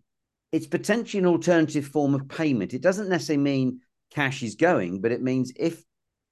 it's 0.51 0.67
potentially 0.67 1.19
an 1.19 1.27
alternative 1.27 1.87
form 1.87 2.13
of 2.15 2.27
payment. 2.27 2.73
It 2.73 2.81
doesn't 2.81 3.09
necessarily 3.09 3.43
mean 3.43 3.81
cash 4.11 4.43
is 4.43 4.55
going, 4.55 5.01
but 5.01 5.11
it 5.11 5.21
means 5.21 5.53
if 5.55 5.83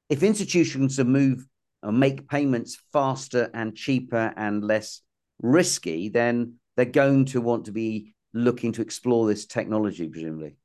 if 0.09 0.23
institutions 0.23 0.99
move 0.99 1.45
or 1.83 1.91
make 1.91 2.27
payments 2.27 2.77
faster 2.91 3.49
and 3.53 3.75
cheaper 3.75 4.33
and 4.35 4.63
less 4.63 5.01
risky, 5.41 6.09
then 6.09 6.55
they're 6.75 6.85
going 6.85 7.25
to 7.25 7.41
want 7.41 7.65
to 7.65 7.71
be 7.71 8.14
looking 8.35 8.73
to 8.73 8.81
explore 8.81 9.25
this 9.27 9.45
technology, 9.45 10.07
presumably. 10.07 10.57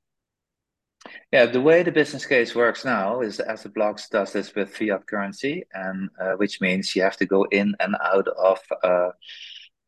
Yeah, 1.33 1.47
the 1.47 1.61
way 1.61 1.83
the 1.83 1.93
business 1.93 2.27
case 2.27 2.55
works 2.55 2.85
now 2.85 3.21
is 3.21 3.41
asset 3.41 3.73
blocks 3.73 4.09
does 4.11 4.35
this 4.35 4.55
with 4.55 4.77
fiat 4.77 5.07
currency, 5.07 5.65
and 5.73 6.11
uh, 6.21 6.33
which 6.33 6.61
means 6.61 6.95
you 6.95 7.03
have 7.03 7.17
to 7.17 7.27
go 7.27 7.45
in 7.45 7.75
and 7.81 7.97
out 8.03 8.29
of 8.29 8.59
uh, 8.83 9.11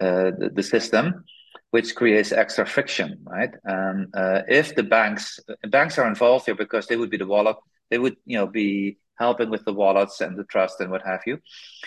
uh, 0.01 0.31
the, 0.39 0.51
the, 0.55 0.63
system, 0.63 1.25
which 1.71 1.95
creates 1.95 2.33
extra 2.33 2.65
friction, 2.65 3.19
right? 3.25 3.53
And 3.65 4.09
uh, 4.15 4.43
if 4.49 4.75
the 4.75 4.85
banks 4.85 5.39
banks 5.69 5.99
are 5.99 6.09
involved 6.09 6.47
here 6.47 6.55
because 6.55 6.87
they 6.87 6.97
would 6.97 7.11
be 7.11 7.19
the 7.19 7.27
wallet, 7.27 7.57
they 7.91 7.99
would 7.99 8.17
you 8.25 8.39
know 8.39 8.47
be 8.47 8.99
helping 9.19 9.51
with 9.51 9.65
the 9.67 9.75
wallets 9.75 10.23
and 10.23 10.37
the 10.37 10.45
trust 10.45 10.81
and 10.81 10.91
what 10.91 11.03
have 11.05 11.21
you. 11.27 11.39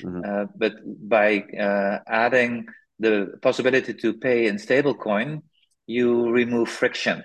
Mm-hmm. 0.03 0.21
Uh, 0.23 0.45
but 0.55 0.73
by 1.09 1.39
uh, 1.59 1.99
adding 2.07 2.67
the 2.99 3.39
possibility 3.41 3.93
to 3.93 4.13
pay 4.13 4.47
in 4.47 4.57
stablecoin, 4.57 5.41
you 5.87 6.29
remove 6.29 6.69
friction 6.69 7.23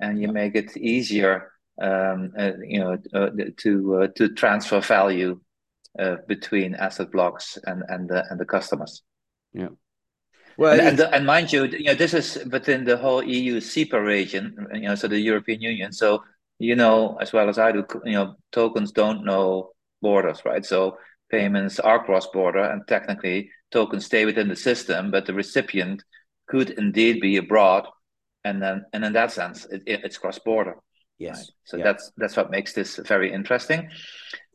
and 0.00 0.20
you 0.20 0.28
make 0.28 0.54
it 0.54 0.76
easier, 0.76 1.52
um, 1.80 2.32
uh, 2.38 2.52
you 2.66 2.80
know, 2.80 2.98
uh, 3.14 3.30
to 3.58 4.02
uh, 4.02 4.06
to 4.16 4.34
transfer 4.34 4.80
value 4.80 5.40
uh, 5.98 6.16
between 6.26 6.74
asset 6.74 7.10
blocks 7.10 7.58
and 7.64 7.82
and 7.88 8.08
the 8.08 8.24
and 8.30 8.40
the 8.40 8.44
customers. 8.44 9.02
Yeah. 9.52 9.68
Well, 10.58 10.78
and, 10.78 11.00
and, 11.00 11.14
and, 11.14 11.26
mind 11.26 11.50
you, 11.50 11.64
you 11.64 11.84
know, 11.84 11.94
this 11.94 12.12
is 12.12 12.44
within 12.50 12.84
the 12.84 12.98
whole 12.98 13.22
EU 13.22 13.58
SEPA 13.58 13.98
region, 14.04 14.54
you 14.74 14.82
know, 14.82 14.94
so 14.94 15.08
the 15.08 15.18
European 15.18 15.62
Union. 15.62 15.92
So 15.92 16.22
you 16.58 16.76
know 16.76 17.16
as 17.20 17.32
well 17.32 17.48
as 17.48 17.58
I 17.58 17.72
do, 17.72 17.84
you 18.04 18.12
know, 18.12 18.36
tokens 18.52 18.92
don't 18.92 19.24
know 19.24 19.70
borders, 20.00 20.44
right? 20.44 20.64
So 20.64 20.98
payments 21.30 21.80
are 21.80 22.04
cross-border, 22.04 22.62
and 22.62 22.86
technically 22.86 23.50
tokens 23.70 24.04
stay 24.04 24.24
within 24.24 24.48
the 24.48 24.56
system, 24.56 25.10
but 25.10 25.26
the 25.26 25.34
recipient 25.34 26.04
could 26.48 26.70
indeed 26.70 27.20
be 27.20 27.36
abroad 27.36 27.86
and 28.44 28.62
then 28.62 28.84
and 28.92 29.04
in 29.04 29.12
that 29.12 29.32
sense 29.32 29.64
it, 29.66 29.82
it, 29.86 30.00
it's 30.04 30.18
cross 30.18 30.38
border 30.38 30.76
yes 31.18 31.38
right? 31.38 31.46
so 31.64 31.76
yeah. 31.76 31.84
that's 31.84 32.12
that's 32.16 32.36
what 32.36 32.50
makes 32.50 32.72
this 32.72 32.96
very 33.06 33.32
interesting 33.32 33.88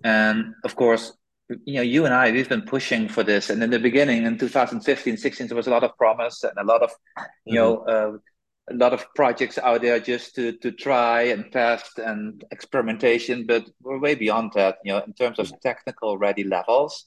and 0.04 0.54
of 0.64 0.76
course 0.76 1.14
you 1.66 1.76
know 1.76 1.82
you 1.82 2.06
and 2.06 2.14
i 2.14 2.32
we've 2.32 2.50
been 2.50 2.62
pushing 2.64 3.08
for 3.08 3.24
this 3.24 3.50
and 3.50 3.64
in 3.64 3.70
the 3.70 3.80
beginning 3.80 4.26
in 4.26 4.38
2015 4.38 5.18
16 5.18 5.48
there 5.48 5.56
was 5.56 5.68
a 5.68 5.72
lot 5.72 5.84
of 5.84 5.96
promise 5.98 6.44
and 6.44 6.58
a 6.58 6.64
lot 6.64 6.82
of 6.82 6.92
you 7.46 7.54
mm-hmm. 7.54 7.56
know 7.56 7.78
uh, 7.86 8.18
a 8.70 8.76
lot 8.76 8.94
of 8.94 9.06
projects 9.16 9.58
out 9.58 9.82
there 9.82 10.00
just 10.00 10.36
to 10.36 10.52
to 10.58 10.72
try 10.72 11.22
and 11.24 11.52
test 11.52 12.00
and 12.00 12.44
experimentation 12.52 13.46
but 13.46 13.66
we're 13.82 14.00
way 14.00 14.14
beyond 14.14 14.52
that 14.56 14.78
you 14.84 14.92
know 14.92 15.00
in 15.00 15.14
terms 15.14 15.40
of 15.40 15.52
technical 15.62 16.18
ready 16.18 16.44
levels 16.44 17.06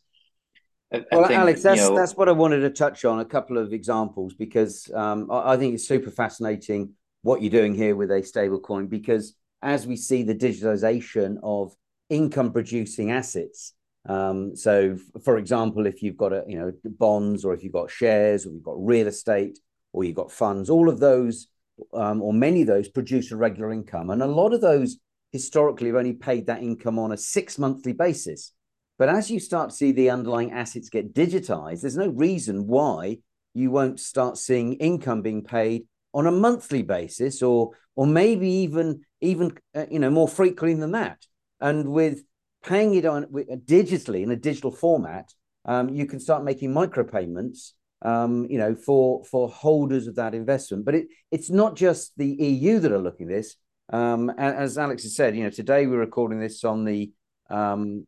well, 0.90 1.26
think, 1.26 1.38
Alex, 1.38 1.62
that's 1.62 1.80
know, 1.80 1.96
that's 1.96 2.16
what 2.16 2.28
I 2.28 2.32
wanted 2.32 2.60
to 2.60 2.70
touch 2.70 3.04
on. 3.04 3.20
A 3.20 3.24
couple 3.24 3.58
of 3.58 3.72
examples 3.72 4.34
because 4.34 4.90
um, 4.92 5.30
I, 5.30 5.52
I, 5.52 5.56
think 5.56 5.74
it's 5.74 5.86
super 5.86 6.10
fascinating 6.10 6.94
what 7.22 7.42
you're 7.42 7.50
doing 7.50 7.74
here 7.74 7.94
with 7.94 8.10
a 8.10 8.22
stable 8.22 8.58
coin. 8.58 8.86
Because 8.86 9.36
as 9.62 9.86
we 9.86 9.96
see 9.96 10.22
the 10.22 10.34
digitalization 10.34 11.36
of 11.42 11.72
income 12.08 12.52
producing 12.52 13.12
assets, 13.12 13.74
um, 14.08 14.56
so 14.56 14.98
for 15.22 15.36
example, 15.36 15.86
if 15.86 16.02
you've 16.02 16.16
got 16.16 16.32
a 16.32 16.44
you 16.48 16.58
know 16.58 16.72
bonds 16.84 17.44
or 17.44 17.54
if 17.54 17.62
you've 17.62 17.72
got 17.72 17.90
shares 17.90 18.46
or 18.46 18.50
you've 18.50 18.62
got 18.62 18.84
real 18.84 19.06
estate 19.06 19.58
or 19.92 20.04
you've 20.04 20.16
got 20.16 20.32
funds, 20.32 20.70
all 20.70 20.88
of 20.88 20.98
those 20.98 21.48
um, 21.94 22.20
or 22.20 22.32
many 22.32 22.62
of 22.62 22.66
those 22.66 22.88
produce 22.88 23.30
a 23.30 23.36
regular 23.36 23.72
income, 23.72 24.10
and 24.10 24.22
a 24.22 24.26
lot 24.26 24.52
of 24.52 24.60
those 24.60 24.96
historically 25.32 25.86
have 25.88 25.96
only 25.96 26.14
paid 26.14 26.46
that 26.46 26.62
income 26.62 26.98
on 26.98 27.12
a 27.12 27.16
six 27.16 27.58
monthly 27.58 27.92
basis. 27.92 28.52
But 29.00 29.08
as 29.08 29.30
you 29.30 29.40
start 29.40 29.70
to 29.70 29.76
see 29.76 29.92
the 29.92 30.10
underlying 30.10 30.52
assets 30.52 30.90
get 30.90 31.14
digitized, 31.14 31.80
there's 31.80 31.96
no 31.96 32.08
reason 32.08 32.66
why 32.66 33.20
you 33.54 33.70
won't 33.70 33.98
start 33.98 34.36
seeing 34.36 34.74
income 34.74 35.22
being 35.22 35.42
paid 35.42 35.86
on 36.12 36.26
a 36.26 36.30
monthly 36.30 36.82
basis 36.82 37.40
or 37.40 37.70
or 37.96 38.06
maybe 38.06 38.46
even 38.46 39.00
even 39.22 39.56
uh, 39.74 39.86
you 39.90 40.00
know 40.00 40.10
more 40.10 40.28
frequently 40.28 40.78
than 40.78 40.92
that. 40.92 41.16
And 41.62 41.88
with 41.88 42.24
paying 42.62 42.92
it 42.92 43.06
on 43.06 43.24
uh, 43.24 43.56
digitally 43.64 44.22
in 44.22 44.32
a 44.32 44.36
digital 44.36 44.70
format 44.70 45.32
um, 45.64 45.88
you 45.88 46.04
can 46.04 46.20
start 46.20 46.44
making 46.44 46.74
micropayments 46.74 47.72
um, 48.02 48.46
you 48.50 48.58
know 48.58 48.74
for 48.74 49.24
for 49.24 49.48
holders 49.48 50.08
of 50.08 50.16
that 50.16 50.34
investment. 50.34 50.84
But 50.84 50.96
it 50.96 51.06
it's 51.30 51.48
not 51.48 51.74
just 51.74 52.12
the 52.18 52.26
eu 52.26 52.80
that 52.80 52.92
are 52.92 52.98
looking 52.98 53.30
at 53.30 53.36
this. 53.36 53.56
Um, 53.90 54.28
as 54.28 54.76
alex 54.76 55.04
has 55.04 55.16
said 55.16 55.34
you 55.34 55.44
know 55.44 55.50
today 55.50 55.86
we're 55.86 55.98
recording 55.98 56.38
this 56.38 56.64
on 56.64 56.84
the 56.84 57.10
um, 57.48 58.06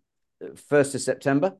1st 0.71 0.95
of 0.95 1.01
September. 1.01 1.57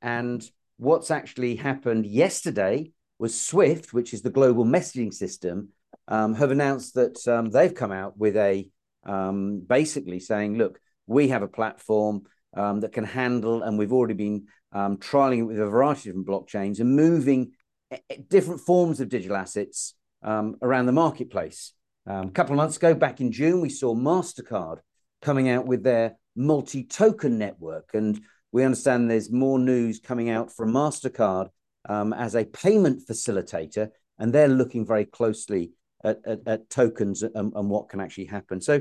And 0.00 0.48
what's 0.76 1.10
actually 1.10 1.56
happened 1.56 2.06
yesterday 2.06 2.92
was 3.18 3.40
Swift, 3.40 3.92
which 3.92 4.12
is 4.12 4.22
the 4.22 4.30
global 4.30 4.64
messaging 4.64 5.14
system, 5.14 5.68
um, 6.08 6.34
have 6.34 6.50
announced 6.50 6.94
that 6.94 7.26
um, 7.28 7.50
they've 7.50 7.74
come 7.74 7.92
out 7.92 8.18
with 8.18 8.36
a 8.36 8.68
um, 9.04 9.60
basically 9.60 10.18
saying, 10.18 10.58
look, 10.58 10.80
we 11.06 11.28
have 11.28 11.42
a 11.42 11.48
platform 11.48 12.22
um, 12.54 12.80
that 12.80 12.92
can 12.92 13.04
handle, 13.04 13.62
and 13.62 13.78
we've 13.78 13.92
already 13.92 14.14
been 14.14 14.46
um, 14.72 14.96
trialing 14.96 15.38
it 15.38 15.44
with 15.44 15.60
a 15.60 15.66
variety 15.66 16.10
of 16.10 16.16
different 16.16 16.26
blockchains 16.26 16.80
and 16.80 16.96
moving 16.96 17.52
eh, 17.90 17.98
eh, 18.10 18.16
different 18.28 18.60
forms 18.60 19.00
of 19.00 19.08
digital 19.08 19.36
assets 19.36 19.94
um, 20.22 20.56
around 20.62 20.86
the 20.86 20.92
marketplace. 20.92 21.72
a 22.06 22.28
couple 22.30 22.54
of 22.54 22.56
months 22.56 22.76
ago, 22.76 22.94
back 22.94 23.20
in 23.20 23.32
June, 23.32 23.60
we 23.60 23.68
saw 23.68 23.94
MasterCard 23.94 24.78
coming 25.20 25.48
out 25.48 25.66
with 25.66 25.82
their 25.82 26.16
multi 26.36 26.84
token 26.84 27.38
network. 27.38 27.90
And 27.94 28.20
we 28.52 28.64
understand 28.64 29.10
there's 29.10 29.30
more 29.30 29.58
news 29.58 30.00
coming 30.00 30.30
out 30.30 30.52
from 30.52 30.72
MasterCard 30.72 31.48
um, 31.88 32.12
as 32.12 32.34
a 32.34 32.44
payment 32.44 33.02
facilitator, 33.08 33.90
and 34.18 34.32
they're 34.32 34.48
looking 34.48 34.86
very 34.86 35.04
closely 35.04 35.72
at, 36.04 36.20
at, 36.24 36.40
at 36.46 36.70
tokens 36.70 37.22
and, 37.22 37.52
and, 37.54 37.70
what 37.70 37.88
can 37.88 38.00
actually 38.00 38.26
happen. 38.26 38.60
So, 38.60 38.80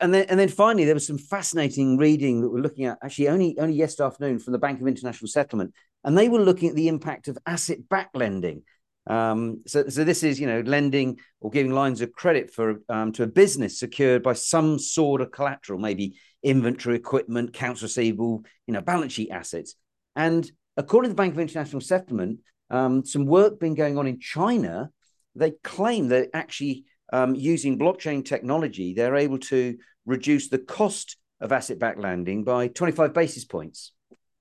and 0.00 0.12
then 0.12 0.26
and 0.28 0.38
then 0.38 0.48
finally, 0.48 0.84
there 0.84 0.94
was 0.94 1.06
some 1.06 1.18
fascinating 1.18 1.96
reading 1.96 2.42
that 2.42 2.50
we're 2.50 2.60
looking 2.60 2.84
at 2.84 2.98
actually 3.02 3.28
only 3.28 3.56
only 3.58 3.74
yesterday 3.74 4.06
afternoon 4.06 4.38
from 4.38 4.52
the 4.52 4.58
Bank 4.58 4.80
of 4.80 4.86
International 4.86 5.28
Settlement, 5.28 5.72
and 6.04 6.16
they 6.16 6.28
were 6.28 6.40
looking 6.40 6.68
at 6.68 6.74
the 6.74 6.88
impact 6.88 7.28
of 7.28 7.38
asset-backed 7.46 8.16
lending. 8.16 8.62
Um, 9.06 9.62
so, 9.66 9.88
so 9.88 10.04
this 10.04 10.22
is 10.22 10.38
you 10.38 10.46
know 10.46 10.60
lending 10.60 11.18
or 11.40 11.50
giving 11.50 11.72
lines 11.72 12.02
of 12.02 12.12
credit 12.12 12.52
for 12.52 12.82
um, 12.90 13.12
to 13.12 13.22
a 13.22 13.26
business 13.26 13.78
secured 13.78 14.22
by 14.22 14.34
some 14.34 14.78
sort 14.78 15.22
of 15.22 15.30
collateral, 15.30 15.78
maybe 15.78 16.18
inventory, 16.42 16.96
equipment, 16.96 17.50
accounts 17.50 17.82
receivable, 17.82 18.44
you 18.66 18.74
know, 18.74 18.80
balance 18.80 19.12
sheet 19.12 19.30
assets. 19.30 19.74
And 20.16 20.50
according 20.76 21.10
to 21.10 21.12
the 21.14 21.22
Bank 21.22 21.34
of 21.34 21.40
International 21.40 21.80
Settlement, 21.80 22.40
um, 22.70 23.04
some 23.04 23.26
work 23.26 23.58
been 23.58 23.74
going 23.74 23.98
on 23.98 24.06
in 24.06 24.20
China. 24.20 24.90
They 25.34 25.52
claim 25.62 26.08
that 26.08 26.30
actually 26.34 26.84
um, 27.12 27.34
using 27.34 27.78
blockchain 27.78 28.24
technology, 28.24 28.94
they're 28.94 29.16
able 29.16 29.38
to 29.38 29.78
reduce 30.06 30.48
the 30.48 30.58
cost 30.58 31.16
of 31.40 31.52
asset-backed 31.52 32.00
lending 32.00 32.44
by 32.44 32.68
25 32.68 33.14
basis 33.14 33.44
points. 33.44 33.92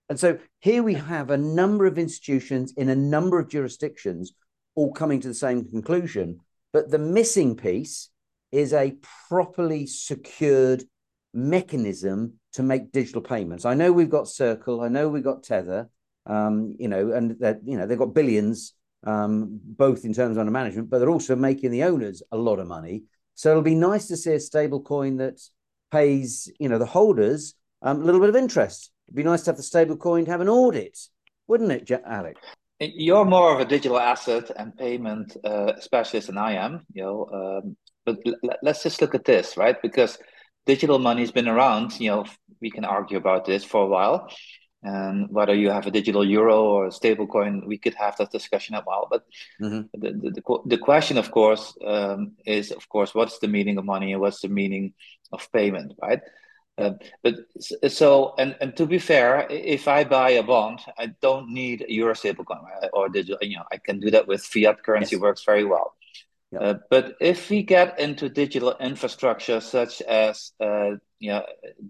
And 0.10 0.20
so 0.20 0.40
here 0.60 0.84
we 0.84 0.96
have 0.96 1.30
a 1.30 1.38
number 1.38 1.86
of 1.86 1.98
institutions 1.98 2.74
in 2.78 2.90
a 2.90 2.96
number 2.96 3.40
of 3.40 3.50
jurisdictions 3.50 4.34
all 4.76 4.94
coming 4.94 5.20
to 5.22 5.28
the 5.28 5.34
same 5.34 5.70
conclusion. 5.70 6.40
But 6.72 6.90
the 6.90 7.00
missing 7.00 7.56
piece 7.56 8.10
is 8.52 8.74
a 8.74 8.96
properly 9.30 9.86
secured 9.86 10.84
mechanism 11.34 12.34
to 12.54 12.64
make 12.64 12.92
digital 12.92 13.22
payments. 13.22 13.66
I 13.66 13.74
know 13.74 13.92
we've 13.92 14.10
got 14.10 14.28
Circle, 14.28 14.82
I 14.82 14.88
know 14.88 15.10
we've 15.10 15.24
got 15.24 15.44
Tether, 15.44 15.90
um, 16.26 16.76
you 16.80 16.88
know, 16.88 17.12
and 17.12 17.40
that 17.40 17.60
you 17.66 17.78
know 17.78 17.86
they've 17.86 17.98
got 17.98 18.14
billions, 18.14 18.74
um, 19.06 19.60
both 19.64 20.06
in 20.06 20.14
terms 20.14 20.38
of 20.38 20.42
under 20.42 20.52
management, 20.52 20.90
but 20.90 21.00
they're 21.00 21.10
also 21.10 21.36
making 21.36 21.72
the 21.72 21.84
owners 21.84 22.24
a 22.32 22.38
lot 22.38 22.60
of 22.60 22.68
money. 22.68 23.04
So 23.36 23.52
it'll 23.52 23.62
be 23.62 23.76
nice 23.76 24.08
to 24.08 24.18
see 24.18 24.34
a 24.34 24.40
stable 24.40 24.82
coin 24.82 25.18
that 25.18 25.40
pays, 25.92 26.52
you 26.60 26.70
know, 26.70 26.80
the 26.80 26.86
holders 26.86 27.54
um, 27.82 28.02
a 28.02 28.04
little 28.04 28.20
bit 28.20 28.30
of 28.30 28.36
interest. 28.36 28.92
It'd 29.08 29.16
be 29.16 29.24
nice 29.24 29.44
to 29.44 29.52
have 29.52 29.58
the 29.58 29.64
stable 29.64 29.96
coin 29.96 30.26
to 30.26 30.32
have 30.32 30.42
an 30.42 30.50
audit, 30.50 30.98
wouldn't 31.48 31.72
it, 31.72 31.90
Alex? 32.06 32.42
You're 32.80 33.26
more 33.26 33.54
of 33.54 33.60
a 33.60 33.66
digital 33.66 34.00
asset 34.00 34.52
and 34.56 34.76
payment 34.78 35.38
uh, 35.44 35.80
specialist 35.80 36.28
than 36.28 36.38
I 36.38 36.54
am, 36.54 36.86
you 36.94 37.04
know. 37.04 37.62
Um, 37.64 37.78
but 38.06 38.18
l- 38.26 38.58
let's 38.62 38.84
just 38.84 39.02
look 39.02 39.16
at 39.16 39.26
this, 39.26 39.58
right? 39.58 39.82
Because 39.82 40.18
digital 40.68 41.00
money 41.00 41.22
has 41.22 41.32
been 41.32 41.48
around. 41.48 42.00
You 42.00 42.10
know, 42.12 42.26
we 42.62 42.70
can 42.70 42.86
argue 42.86 43.18
about 43.18 43.46
this 43.46 43.64
for 43.64 43.84
a 43.84 43.88
while, 43.88 44.30
and 44.84 45.30
whether 45.32 45.56
you 45.56 45.72
have 45.72 45.88
a 45.88 45.92
digital 45.92 46.24
euro 46.24 46.64
or 46.64 46.88
a 46.88 46.92
stable 46.92 47.28
coin, 47.28 47.64
we 47.66 47.78
could 47.78 47.96
have 47.96 48.16
that 48.18 48.32
discussion 48.32 48.76
a 48.76 48.82
while. 48.82 49.08
But 49.10 49.24
mm-hmm. 49.62 49.82
the, 50.02 50.10
the, 50.22 50.30
the 50.38 50.60
the 50.66 50.78
question, 50.78 51.18
of 51.18 51.32
course, 51.32 51.74
um, 51.86 52.34
is 52.46 52.72
of 52.72 52.88
course 52.90 53.16
what's 53.16 53.40
the 53.40 53.48
meaning 53.48 53.78
of 53.78 53.86
money 53.86 54.12
and 54.12 54.22
what's 54.22 54.42
the 54.42 54.50
meaning 54.50 54.94
of 55.32 55.52
payment, 55.52 55.94
right? 56.02 56.22
Uh, 56.78 56.94
but 57.24 57.36
so 57.90 58.36
and 58.38 58.56
and 58.62 58.78
to 58.78 58.86
be 58.86 59.00
fair, 59.00 59.48
if 59.50 59.88
I 59.88 60.04
buy 60.04 60.30
a 60.38 60.44
bond, 60.44 60.80
I 60.98 61.08
don't 61.22 61.50
need 61.50 61.82
a 61.82 61.92
euro 61.92 62.14
stablecoin 62.14 62.62
or 62.94 63.10
digital. 63.10 63.40
You 63.42 63.58
know, 63.58 63.66
I 63.72 63.78
can 63.78 64.00
do 64.00 64.12
that 64.12 64.28
with 64.28 64.44
fiat 64.44 64.84
currency. 64.84 65.16
Yes. 65.16 65.22
Works 65.22 65.44
very 65.44 65.66
well. 65.66 65.96
Yeah. 66.52 66.60
Uh, 66.60 66.74
but 66.90 67.16
if 67.20 67.50
we 67.50 67.64
get 67.64 68.00
into 68.00 68.30
digital 68.30 68.76
infrastructure 68.80 69.60
such 69.60 70.02
as 70.02 70.54
uh, 70.62 70.92
you 71.20 71.32
know, 71.32 71.44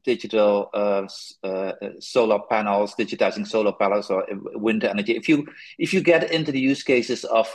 digital 0.03 0.69
uh, 0.73 1.07
uh 1.43 1.73
solar 1.99 2.39
panels, 2.49 2.95
digitizing 2.95 3.45
solar 3.45 3.73
panels 3.73 4.09
or 4.09 4.25
wind 4.55 4.83
energy, 4.83 5.15
if 5.15 5.29
you 5.29 5.45
if 5.77 5.93
you 5.93 6.01
get 6.01 6.31
into 6.31 6.51
the 6.51 6.59
use 6.59 6.83
cases 6.83 7.23
of 7.23 7.53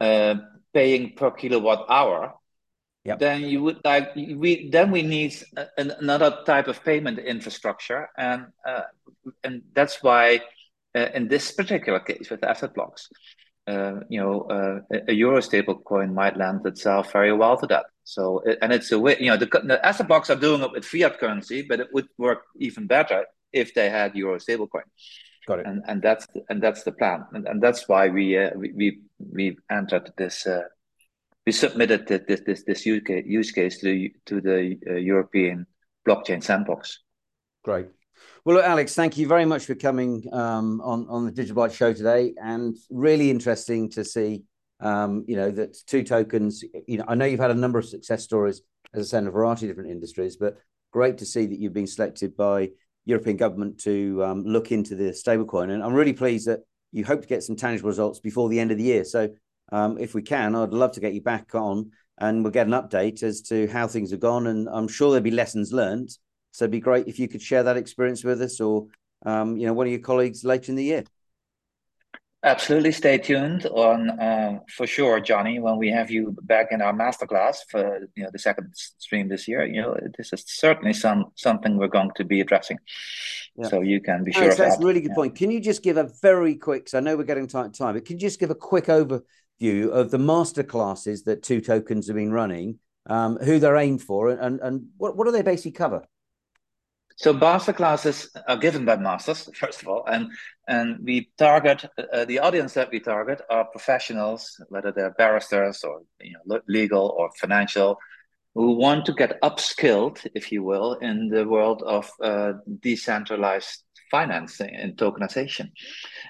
uh, 0.00 0.36
paying 0.72 1.14
per 1.16 1.32
kilowatt 1.32 1.86
hour, 1.88 2.34
Yep. 3.04 3.18
then 3.18 3.42
you 3.42 3.62
would 3.62 3.80
like 3.82 4.14
we 4.14 4.68
then 4.68 4.90
we 4.90 5.00
need 5.00 5.34
a, 5.56 5.66
another 5.78 6.42
type 6.44 6.68
of 6.68 6.84
payment 6.84 7.18
infrastructure, 7.18 8.10
and 8.18 8.48
uh, 8.66 8.82
and 9.42 9.62
that's 9.72 10.02
why 10.02 10.40
uh, 10.94 11.08
in 11.14 11.26
this 11.26 11.50
particular 11.52 12.00
case 12.00 12.28
with 12.28 12.42
the 12.42 12.50
asset 12.50 12.74
blocks, 12.74 13.08
uh, 13.66 14.00
you 14.08 14.20
know, 14.20 14.42
uh, 14.42 14.80
a 15.08 15.12
euro 15.12 15.40
stable 15.40 15.76
coin 15.78 16.14
might 16.14 16.36
lend 16.36 16.66
itself 16.66 17.12
very 17.12 17.32
well 17.32 17.56
to 17.56 17.66
that. 17.66 17.86
So 18.04 18.42
and 18.62 18.72
it's 18.72 18.90
a 18.92 18.98
way, 18.98 19.16
you 19.20 19.30
know, 19.30 19.36
the, 19.36 19.46
the 19.46 19.84
asset 19.84 20.08
blocks 20.08 20.30
are 20.30 20.36
doing 20.36 20.62
it 20.62 20.72
with 20.72 20.84
fiat 20.84 21.18
currency, 21.18 21.62
but 21.68 21.80
it 21.80 21.88
would 21.92 22.08
work 22.18 22.42
even 22.58 22.86
better 22.86 23.26
if 23.52 23.74
they 23.74 23.90
had 23.90 24.14
euro 24.14 24.38
stablecoin. 24.38 24.82
Got 25.46 25.60
it. 25.60 25.66
And 25.66 25.82
and 25.86 26.02
that's 26.02 26.26
and 26.48 26.62
that's 26.62 26.82
the 26.82 26.92
plan, 26.92 27.24
and, 27.32 27.46
and 27.46 27.62
that's 27.62 27.88
why 27.88 28.08
we 28.08 28.36
uh, 28.36 28.50
we, 28.56 28.72
we 28.72 29.00
we 29.18 29.56
entered 29.70 30.12
this 30.16 30.46
uh, 30.46 30.62
we 31.46 31.52
submitted 31.52 32.06
this 32.06 32.42
this 32.46 32.62
this 32.64 32.86
use 32.86 33.02
case, 33.02 33.24
use 33.26 33.50
case 33.52 33.80
to 33.80 34.10
to 34.26 34.40
the 34.40 34.78
uh, 34.88 34.94
European 34.94 35.66
blockchain 36.06 36.42
sandbox. 36.42 37.00
Great. 37.64 37.88
Well, 38.44 38.56
look, 38.56 38.64
Alex, 38.64 38.94
thank 38.94 39.18
you 39.18 39.26
very 39.26 39.44
much 39.44 39.66
for 39.66 39.74
coming 39.74 40.24
um, 40.32 40.80
on 40.82 41.06
on 41.08 41.24
the 41.24 41.32
Digital 41.32 41.62
Byte 41.62 41.74
show 41.74 41.92
today, 41.92 42.34
and 42.42 42.76
really 42.90 43.30
interesting 43.30 43.90
to 43.90 44.04
see. 44.04 44.44
Um, 44.82 45.24
you 45.28 45.36
know 45.36 45.50
that 45.50 45.76
two 45.86 46.02
tokens. 46.02 46.64
You 46.86 46.98
know, 46.98 47.04
I 47.06 47.14
know 47.14 47.26
you've 47.26 47.40
had 47.40 47.50
a 47.50 47.54
number 47.54 47.78
of 47.78 47.84
success 47.84 48.24
stories, 48.24 48.62
as 48.94 49.06
I 49.06 49.10
said, 49.10 49.22
in 49.24 49.28
a 49.28 49.30
variety 49.30 49.66
of 49.66 49.70
different 49.70 49.90
industries, 49.90 50.36
but 50.36 50.56
great 50.90 51.18
to 51.18 51.26
see 51.26 51.46
that 51.46 51.58
you've 51.58 51.74
been 51.74 51.86
selected 51.86 52.36
by 52.36 52.70
European 53.04 53.36
government 53.36 53.78
to 53.80 54.24
um, 54.24 54.42
look 54.44 54.72
into 54.72 54.94
the 54.94 55.10
stablecoin, 55.10 55.70
and 55.70 55.82
I'm 55.82 55.92
really 55.92 56.14
pleased 56.14 56.46
that 56.48 56.60
you 56.92 57.04
hope 57.04 57.22
to 57.22 57.28
get 57.28 57.42
some 57.42 57.56
tangible 57.56 57.88
results 57.88 58.20
before 58.20 58.48
the 58.48 58.58
end 58.58 58.70
of 58.70 58.78
the 58.78 58.84
year. 58.84 59.04
So 59.04 59.28
um, 59.72 59.98
if 59.98 60.14
we 60.14 60.22
can, 60.22 60.54
I'd 60.54 60.70
love 60.70 60.92
to 60.92 61.00
get 61.00 61.14
you 61.14 61.22
back 61.22 61.54
on 61.54 61.90
and 62.18 62.42
we'll 62.42 62.52
get 62.52 62.66
an 62.66 62.72
update 62.72 63.22
as 63.22 63.40
to 63.42 63.66
how 63.68 63.86
things 63.86 64.10
have 64.10 64.20
gone. 64.20 64.46
And 64.46 64.68
I'm 64.68 64.88
sure 64.88 65.10
there'll 65.10 65.22
be 65.22 65.30
lessons 65.30 65.72
learned. 65.72 66.10
So 66.52 66.64
it'd 66.64 66.72
be 66.72 66.80
great 66.80 67.08
if 67.08 67.18
you 67.18 67.28
could 67.28 67.42
share 67.42 67.62
that 67.62 67.76
experience 67.76 68.24
with 68.24 68.42
us 68.42 68.60
or, 68.60 68.86
um, 69.24 69.56
you 69.56 69.66
know, 69.66 69.72
one 69.72 69.86
of 69.86 69.92
your 69.92 70.00
colleagues 70.00 70.44
later 70.44 70.72
in 70.72 70.76
the 70.76 70.84
year. 70.84 71.04
Absolutely. 72.42 72.92
Stay 72.92 73.18
tuned 73.18 73.66
on 73.66 74.18
uh, 74.18 74.60
for 74.74 74.86
sure, 74.86 75.20
Jonny, 75.20 75.58
when 75.58 75.76
we 75.76 75.90
have 75.90 76.10
you 76.10 76.34
back 76.42 76.68
in 76.70 76.80
our 76.80 76.94
masterclass 76.94 77.56
for 77.68 78.08
you 78.14 78.24
know 78.24 78.30
the 78.32 78.38
second 78.38 78.72
stream 78.74 79.28
this 79.28 79.46
year. 79.46 79.66
You 79.66 79.82
know, 79.82 79.96
this 80.16 80.32
is 80.32 80.44
certainly 80.46 80.94
some 80.94 81.26
something 81.34 81.76
we're 81.76 81.88
going 81.88 82.12
to 82.16 82.24
be 82.24 82.40
addressing. 82.40 82.78
Yeah. 83.56 83.68
So 83.68 83.82
you 83.82 84.00
can 84.00 84.24
be 84.24 84.32
sure. 84.32 84.44
Alex, 84.44 84.56
that's 84.56 84.76
that. 84.76 84.82
a 84.82 84.86
really 84.86 85.02
good 85.02 85.10
yeah. 85.10 85.16
point. 85.16 85.34
Can 85.34 85.50
you 85.50 85.60
just 85.60 85.82
give 85.82 85.98
a 85.98 86.10
very 86.22 86.54
quick? 86.54 86.88
So 86.88 86.96
I 86.96 87.02
know 87.02 87.14
we're 87.14 87.24
getting 87.24 87.46
tight 87.46 87.74
time, 87.74 87.92
but 87.92 88.06
can 88.06 88.16
you 88.16 88.20
just 88.20 88.40
give 88.40 88.50
a 88.50 88.54
quick 88.54 88.86
overview 88.86 89.90
of 89.90 90.10
the 90.10 90.18
master 90.18 90.62
classes 90.62 91.24
that 91.24 91.42
Two 91.42 91.60
Tokens 91.60 92.06
have 92.06 92.16
been 92.16 92.32
running, 92.32 92.78
um, 93.04 93.36
who 93.36 93.58
they're 93.58 93.76
aimed 93.76 94.00
for, 94.00 94.30
and, 94.30 94.60
and 94.60 94.86
what, 94.96 95.14
what 95.14 95.26
do 95.26 95.32
they 95.32 95.42
basically 95.42 95.72
cover? 95.72 96.06
So 97.20 97.34
master 97.34 97.74
classes 97.74 98.30
are 98.48 98.56
given 98.56 98.86
by 98.86 98.96
masters, 98.96 99.46
first 99.54 99.82
of 99.82 99.88
all, 99.88 100.06
and 100.06 100.30
and 100.66 101.04
we 101.04 101.30
target 101.36 101.84
uh, 102.14 102.24
the 102.24 102.38
audience 102.38 102.72
that 102.72 102.90
we 102.90 102.98
target 102.98 103.42
are 103.50 103.66
professionals, 103.66 104.58
whether 104.70 104.90
they're 104.90 105.10
barristers 105.10 105.84
or 105.84 106.00
you 106.18 106.32
know 106.32 106.60
legal 106.66 107.14
or 107.18 107.28
financial, 107.38 107.98
who 108.54 108.72
want 108.72 109.04
to 109.04 109.12
get 109.12 109.38
upskilled, 109.42 110.26
if 110.34 110.50
you 110.50 110.62
will, 110.62 110.94
in 110.94 111.28
the 111.28 111.46
world 111.46 111.82
of 111.82 112.10
uh, 112.22 112.54
decentralized 112.80 113.84
financing 114.10 114.74
and 114.74 114.96
tokenization. 114.96 115.72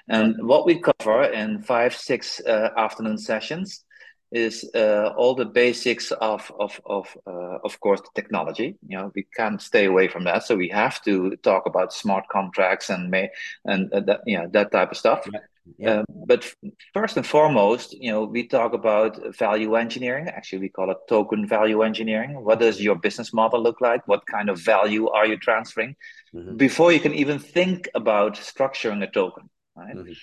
And 0.09 0.45
what 0.45 0.65
we 0.65 0.81
cover 0.81 1.23
in 1.23 1.61
five, 1.61 1.95
six 1.95 2.41
uh, 2.41 2.71
afternoon 2.75 3.17
sessions 3.17 3.85
is 4.31 4.69
uh, 4.75 5.13
all 5.17 5.35
the 5.35 5.45
basics 5.45 6.11
of 6.11 6.51
of 6.59 6.79
of 6.85 7.17
uh, 7.27 7.57
of 7.63 7.79
course 7.79 8.01
the 8.01 8.21
technology. 8.21 8.75
You 8.87 8.97
know, 8.97 9.11
we 9.15 9.25
can't 9.35 9.61
stay 9.61 9.85
away 9.85 10.07
from 10.07 10.23
that, 10.25 10.43
so 10.43 10.55
we 10.55 10.69
have 10.69 11.01
to 11.03 11.35
talk 11.37 11.65
about 11.65 11.93
smart 11.93 12.25
contracts 12.29 12.89
and 12.89 13.09
may 13.09 13.29
and 13.65 13.91
uh, 13.93 13.99
that 14.01 14.21
you 14.25 14.37
know 14.37 14.47
that 14.51 14.71
type 14.71 14.91
of 14.91 14.97
stuff. 14.97 15.27
Yeah. 15.31 15.39
Yeah. 15.77 15.99
Um, 15.99 16.05
but 16.25 16.53
first 16.93 17.17
and 17.17 17.25
foremost, 17.25 17.93
you 17.93 18.11
know, 18.11 18.23
we 18.23 18.47
talk 18.47 18.73
about 18.73 19.35
value 19.37 19.75
engineering. 19.75 20.27
Actually, 20.27 20.59
we 20.59 20.69
call 20.69 20.89
it 20.91 20.97
token 21.07 21.47
value 21.47 21.83
engineering. 21.83 22.43
What 22.43 22.59
does 22.59 22.81
your 22.81 22.95
business 22.95 23.31
model 23.31 23.61
look 23.61 23.79
like? 23.79 24.07
What 24.07 24.25
kind 24.25 24.49
of 24.49 24.59
value 24.59 25.09
are 25.09 25.27
you 25.27 25.37
transferring 25.37 25.95
mm-hmm. 26.33 26.57
before 26.57 26.91
you 26.91 26.99
can 26.99 27.13
even 27.13 27.39
think 27.39 27.89
about 27.93 28.35
structuring 28.35 29.03
a 29.03 29.11
token? 29.11 29.49
Right. 29.75 29.95
Mm-hmm. 29.95 30.13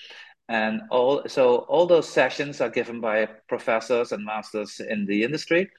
And 0.49 0.83
all 0.91 1.23
so 1.29 1.59
all 1.69 1.87
those 1.87 2.09
sessions 2.09 2.61
are 2.61 2.71
given 2.71 3.01
by 3.01 3.27
professors 3.49 4.13
and 4.13 4.25
masters 4.25 4.81
in 4.81 5.05
the 5.05 5.23
industry, 5.23 5.71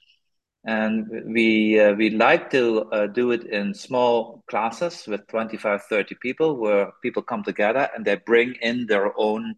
and 0.64 1.08
we 1.26 1.80
uh, 1.80 1.94
we 1.94 2.10
like 2.10 2.50
to 2.50 2.82
uh, 2.92 3.06
do 3.06 3.32
it 3.32 3.44
in 3.44 3.74
small 3.74 4.44
classes 4.46 5.06
with 5.08 5.26
25 5.26 5.82
30 5.84 6.14
people 6.22 6.56
where 6.56 6.92
people 7.02 7.22
come 7.22 7.42
together 7.42 7.88
and 7.94 8.04
they 8.04 8.16
bring 8.16 8.54
in 8.62 8.86
their 8.86 9.12
own 9.18 9.54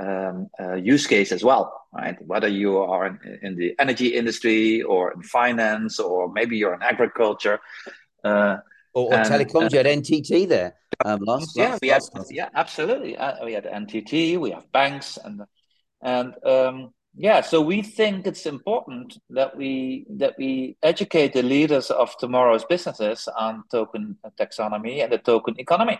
um, 0.00 0.48
uh, 0.60 0.74
use 0.74 1.06
case 1.06 1.32
as 1.32 1.42
well 1.42 1.78
right? 1.92 2.16
Whether 2.26 2.48
you 2.48 2.78
are 2.78 3.06
in, 3.06 3.38
in, 3.42 3.56
the 3.56 3.74
energy 3.78 4.08
industry 4.08 4.82
or 4.82 5.12
in 5.12 5.22
finance 5.22 5.98
or 5.98 6.30
maybe 6.30 6.56
you're 6.56 6.74
in 6.74 6.82
agriculture 6.82 7.60
uh, 8.24 8.58
or, 8.94 9.12
or 9.12 9.14
and, 9.14 9.28
telecoms 9.28 9.72
you 9.72 9.78
had 9.78 9.86
ntt 9.86 10.48
there 10.48 10.74
um, 11.04 11.20
last, 11.22 11.56
yeah 11.56 11.70
last, 11.70 11.82
we 11.82 11.90
last 11.90 12.16
had, 12.16 12.26
yeah 12.30 12.48
absolutely. 12.54 13.16
Uh, 13.16 13.44
we 13.44 13.52
had 13.52 13.64
ntt 13.64 14.38
we 14.38 14.50
have 14.50 14.70
banks 14.72 15.18
and 15.24 15.42
and 16.02 16.34
um, 16.44 16.90
yeah 17.14 17.40
so 17.40 17.60
we 17.60 17.82
think 17.82 18.26
it's 18.26 18.46
important 18.46 19.18
that 19.30 19.56
we 19.56 20.06
that 20.10 20.34
we 20.38 20.76
educate 20.82 21.32
the 21.32 21.42
leaders 21.42 21.90
of 21.90 22.16
tomorrow's 22.18 22.64
businesses 22.64 23.28
on 23.38 23.62
token 23.70 24.16
taxonomy 24.40 25.02
and 25.02 25.12
the 25.12 25.18
token 25.18 25.54
economy. 25.58 25.98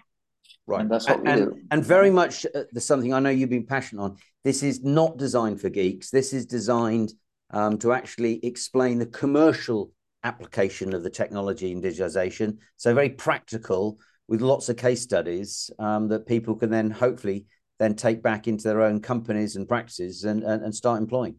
Right. 0.67 0.83
And 0.83 0.91
that's 0.91 1.09
what 1.09 1.25
we 1.25 1.33
do. 1.35 1.57
and 1.71 1.83
very 1.83 2.11
much 2.11 2.45
uh, 2.45 2.65
there's 2.73 2.85
something 2.85 3.15
i 3.15 3.21
know 3.21 3.31
you've 3.31 3.51
been 3.51 3.67
passionate 3.67 4.03
on. 4.03 4.17
This 4.45 4.63
is 4.63 4.83
not 4.83 5.17
designed 5.17 5.61
for 5.61 5.71
geeks. 5.71 6.11
This 6.11 6.33
is 6.33 6.45
designed 6.47 7.13
um, 7.51 7.79
to 7.79 7.93
actually 7.93 8.45
explain 8.45 8.99
the 8.99 9.07
commercial 9.07 9.93
application 10.25 10.95
of 10.95 11.03
the 11.03 11.11
technology 11.11 11.73
and 11.73 11.83
digitization. 11.83 12.59
So 12.77 12.95
very 12.95 13.11
practical 13.11 13.99
with 14.29 14.43
lots 14.43 14.69
of 14.69 14.77
case 14.77 15.03
studies 15.03 15.71
um, 15.79 16.09
that 16.09 16.27
people 16.27 16.55
can 16.55 16.71
then 16.71 16.91
hopefully 16.91 17.47
then 17.79 17.95
take 17.95 18.23
back 18.23 18.47
into 18.47 18.65
their 18.65 18.83
own 18.83 19.01
companies 19.01 19.57
and 19.57 19.69
practices 19.69 20.25
and, 20.25 20.43
and, 20.43 20.63
and 20.63 20.75
start 20.75 21.01
employing. 21.01 21.37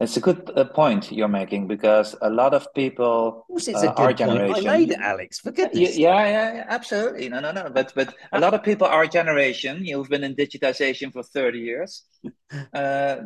It's 0.00 0.16
a 0.16 0.20
good 0.20 0.50
uh, 0.56 0.64
point 0.64 1.10
you're 1.10 1.28
making 1.28 1.66
because 1.66 2.14
a 2.20 2.28
lot 2.28 2.52
of 2.52 2.66
people 2.74 3.46
it's 3.48 3.68
uh, 3.68 3.78
a 3.88 3.94
our 3.94 4.12
generation. 4.12 4.68
I 4.68 4.78
made 4.78 4.90
it, 4.90 4.98
Alex. 5.00 5.40
For 5.40 5.50
goodness. 5.50 5.96
Yeah, 5.96 6.26
yeah, 6.26 6.54
yeah, 6.54 6.64
absolutely. 6.68 7.28
No, 7.28 7.40
no, 7.40 7.52
no. 7.52 7.70
But 7.70 7.92
but 7.94 8.14
a 8.32 8.40
lot 8.40 8.54
of 8.54 8.62
people 8.62 8.86
our 8.86 9.06
generation, 9.06 9.84
you've 9.84 10.08
been 10.08 10.24
in 10.24 10.34
digitization 10.34 11.12
for 11.12 11.22
thirty 11.22 11.60
years. 11.60 12.02
Uh, 12.72 13.16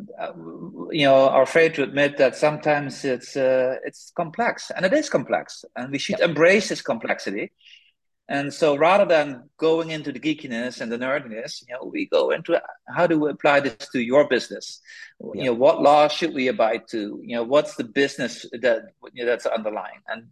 you 0.91 1.05
know, 1.05 1.29
are 1.29 1.43
afraid 1.43 1.73
to 1.75 1.83
admit 1.83 2.17
that 2.17 2.35
sometimes 2.35 3.05
it's 3.05 3.37
uh, 3.37 3.75
it's 3.85 4.11
complex, 4.15 4.71
and 4.75 4.85
it 4.85 4.93
is 4.93 5.07
complex, 5.07 5.63
and 5.75 5.91
we 5.91 5.99
should 5.99 6.19
yep. 6.19 6.29
embrace 6.29 6.69
this 6.69 6.81
complexity. 6.81 7.51
And 8.31 8.53
so 8.53 8.75
rather 8.75 9.05
than 9.05 9.49
going 9.57 9.89
into 9.89 10.11
the 10.11 10.19
geekiness 10.19 10.81
and 10.81 10.91
the 10.91 10.99
nerdiness, 10.99 11.63
you 11.67 11.73
know, 11.73 11.89
we 11.91 12.05
go 12.05 12.29
into 12.29 12.61
how 12.87 13.07
do 13.07 13.19
we 13.19 13.31
apply 13.31 13.61
this 13.61 13.89
to 13.91 13.99
your 13.99 14.27
business? 14.27 14.81
Yeah. 15.19 15.29
You 15.33 15.45
know, 15.45 15.53
what 15.53 15.81
laws 15.81 16.11
should 16.13 16.35
we 16.35 16.47
abide 16.47 16.83
to? 16.91 17.19
You 17.23 17.37
know, 17.37 17.43
what's 17.43 17.75
the 17.75 17.85
business 17.85 18.45
that 18.51 18.83
you 19.13 19.25
know, 19.25 19.31
that's 19.31 19.47
underlying? 19.47 20.01
And 20.07 20.27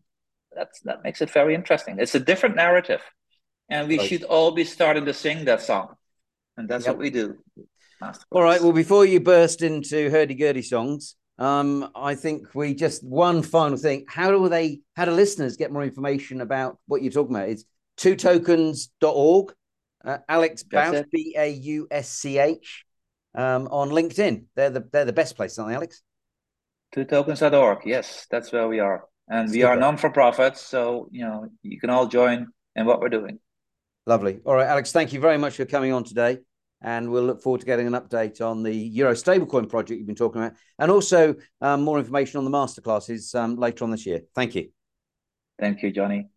that's 0.56 0.80
that 0.82 1.04
makes 1.04 1.22
it 1.24 1.32
very 1.32 1.56
interesting. 1.56 1.98
It's 1.98 2.14
a 2.14 2.20
different 2.20 2.56
narrative. 2.56 3.02
And 3.68 3.88
we 3.88 3.98
right. 3.98 4.08
should 4.08 4.24
all 4.24 4.52
be 4.52 4.64
starting 4.64 5.06
to 5.06 5.14
sing 5.14 5.46
that 5.46 5.64
song. 5.64 5.96
And 6.56 6.70
that's 6.70 6.86
yep. 6.86 6.96
what 6.96 7.02
we 7.02 7.10
do. 7.10 7.38
All 8.30 8.44
right. 8.44 8.62
Well, 8.62 8.74
before 8.74 9.06
you 9.06 9.20
burst 9.20 9.64
into 9.64 10.12
hurdy-gurdy 10.12 10.62
songs, 10.62 11.16
um, 11.40 11.90
I 11.96 12.14
think 12.14 12.54
we 12.54 12.76
just 12.76 13.04
one 13.04 13.42
final 13.42 13.78
thing. 13.78 14.06
How 14.08 14.30
do 14.30 14.48
they? 14.50 14.82
How 14.96 15.06
do 15.06 15.12
listeners 15.12 15.58
get 15.58 15.72
more 15.72 15.84
information 15.84 16.42
about 16.42 16.78
what 16.86 17.02
you're 17.02 17.12
talking 17.12 17.36
about? 17.36 17.50
It's 17.50 17.66
twotokens.org. 17.98 19.54
Uh, 20.06 20.20
Alex 20.30 20.64
Bausch, 20.64 21.04
B 21.12 21.36
A 21.38 21.50
U 21.50 21.88
S 21.92 22.10
C 22.10 22.38
H, 22.38 22.86
um, 23.36 23.68
on 23.70 23.90
LinkedIn. 23.90 24.46
They're 24.56 24.70
the 24.70 24.88
they're 24.92 25.06
the 25.06 25.14
best 25.14 25.36
place, 25.36 25.58
aren't 25.60 25.72
they, 25.72 25.76
Alex? 25.76 26.02
Twotokens.org. 26.96 27.80
Yes, 27.86 28.26
that's 28.32 28.52
where 28.52 28.68
we 28.68 28.80
are, 28.80 29.06
and 29.28 29.52
we 29.52 29.64
are 29.64 29.76
non 29.76 29.98
for 29.98 30.10
profit, 30.10 30.58
so 30.58 31.10
you 31.12 31.26
know 31.26 31.50
you 31.62 31.80
can 31.80 31.90
all 31.90 32.08
join 32.08 32.48
in 32.76 32.86
what 32.86 33.02
we're 33.02 33.10
doing. 33.10 33.40
Lovely. 34.06 34.40
All 34.46 34.56
right, 34.56 34.68
Alex. 34.68 34.92
Thank 34.92 35.12
you 35.12 35.20
very 35.20 35.38
much 35.38 35.58
for 35.58 35.66
coming 35.66 35.92
on 35.92 36.06
today, 36.06 36.38
and 36.82 37.12
we'll 37.12 37.26
look 37.26 37.42
forward 37.42 37.60
to 37.60 37.66
getting 37.66 37.88
an 37.88 37.94
update 37.94 38.40
on 38.40 38.64
the 38.64 38.74
Euro 38.74 39.14
stablecoin 39.14 39.68
project 39.68 39.98
you've 39.98 40.08
been 40.08 40.16
talking 40.16 40.42
about, 40.42 40.54
and 40.80 40.90
also 40.90 41.36
um, 41.60 41.82
more 41.82 42.00
information 42.00 42.38
on 42.38 42.46
the 42.46 42.52
masterclasses 42.52 43.36
um, 43.38 43.58
later 43.58 43.84
on 43.84 43.92
this 43.92 44.06
year. 44.06 44.22
Thank 44.34 44.56
you. 44.56 44.70
Thank 45.60 45.84
you, 45.84 45.92
Jonny. 45.92 46.30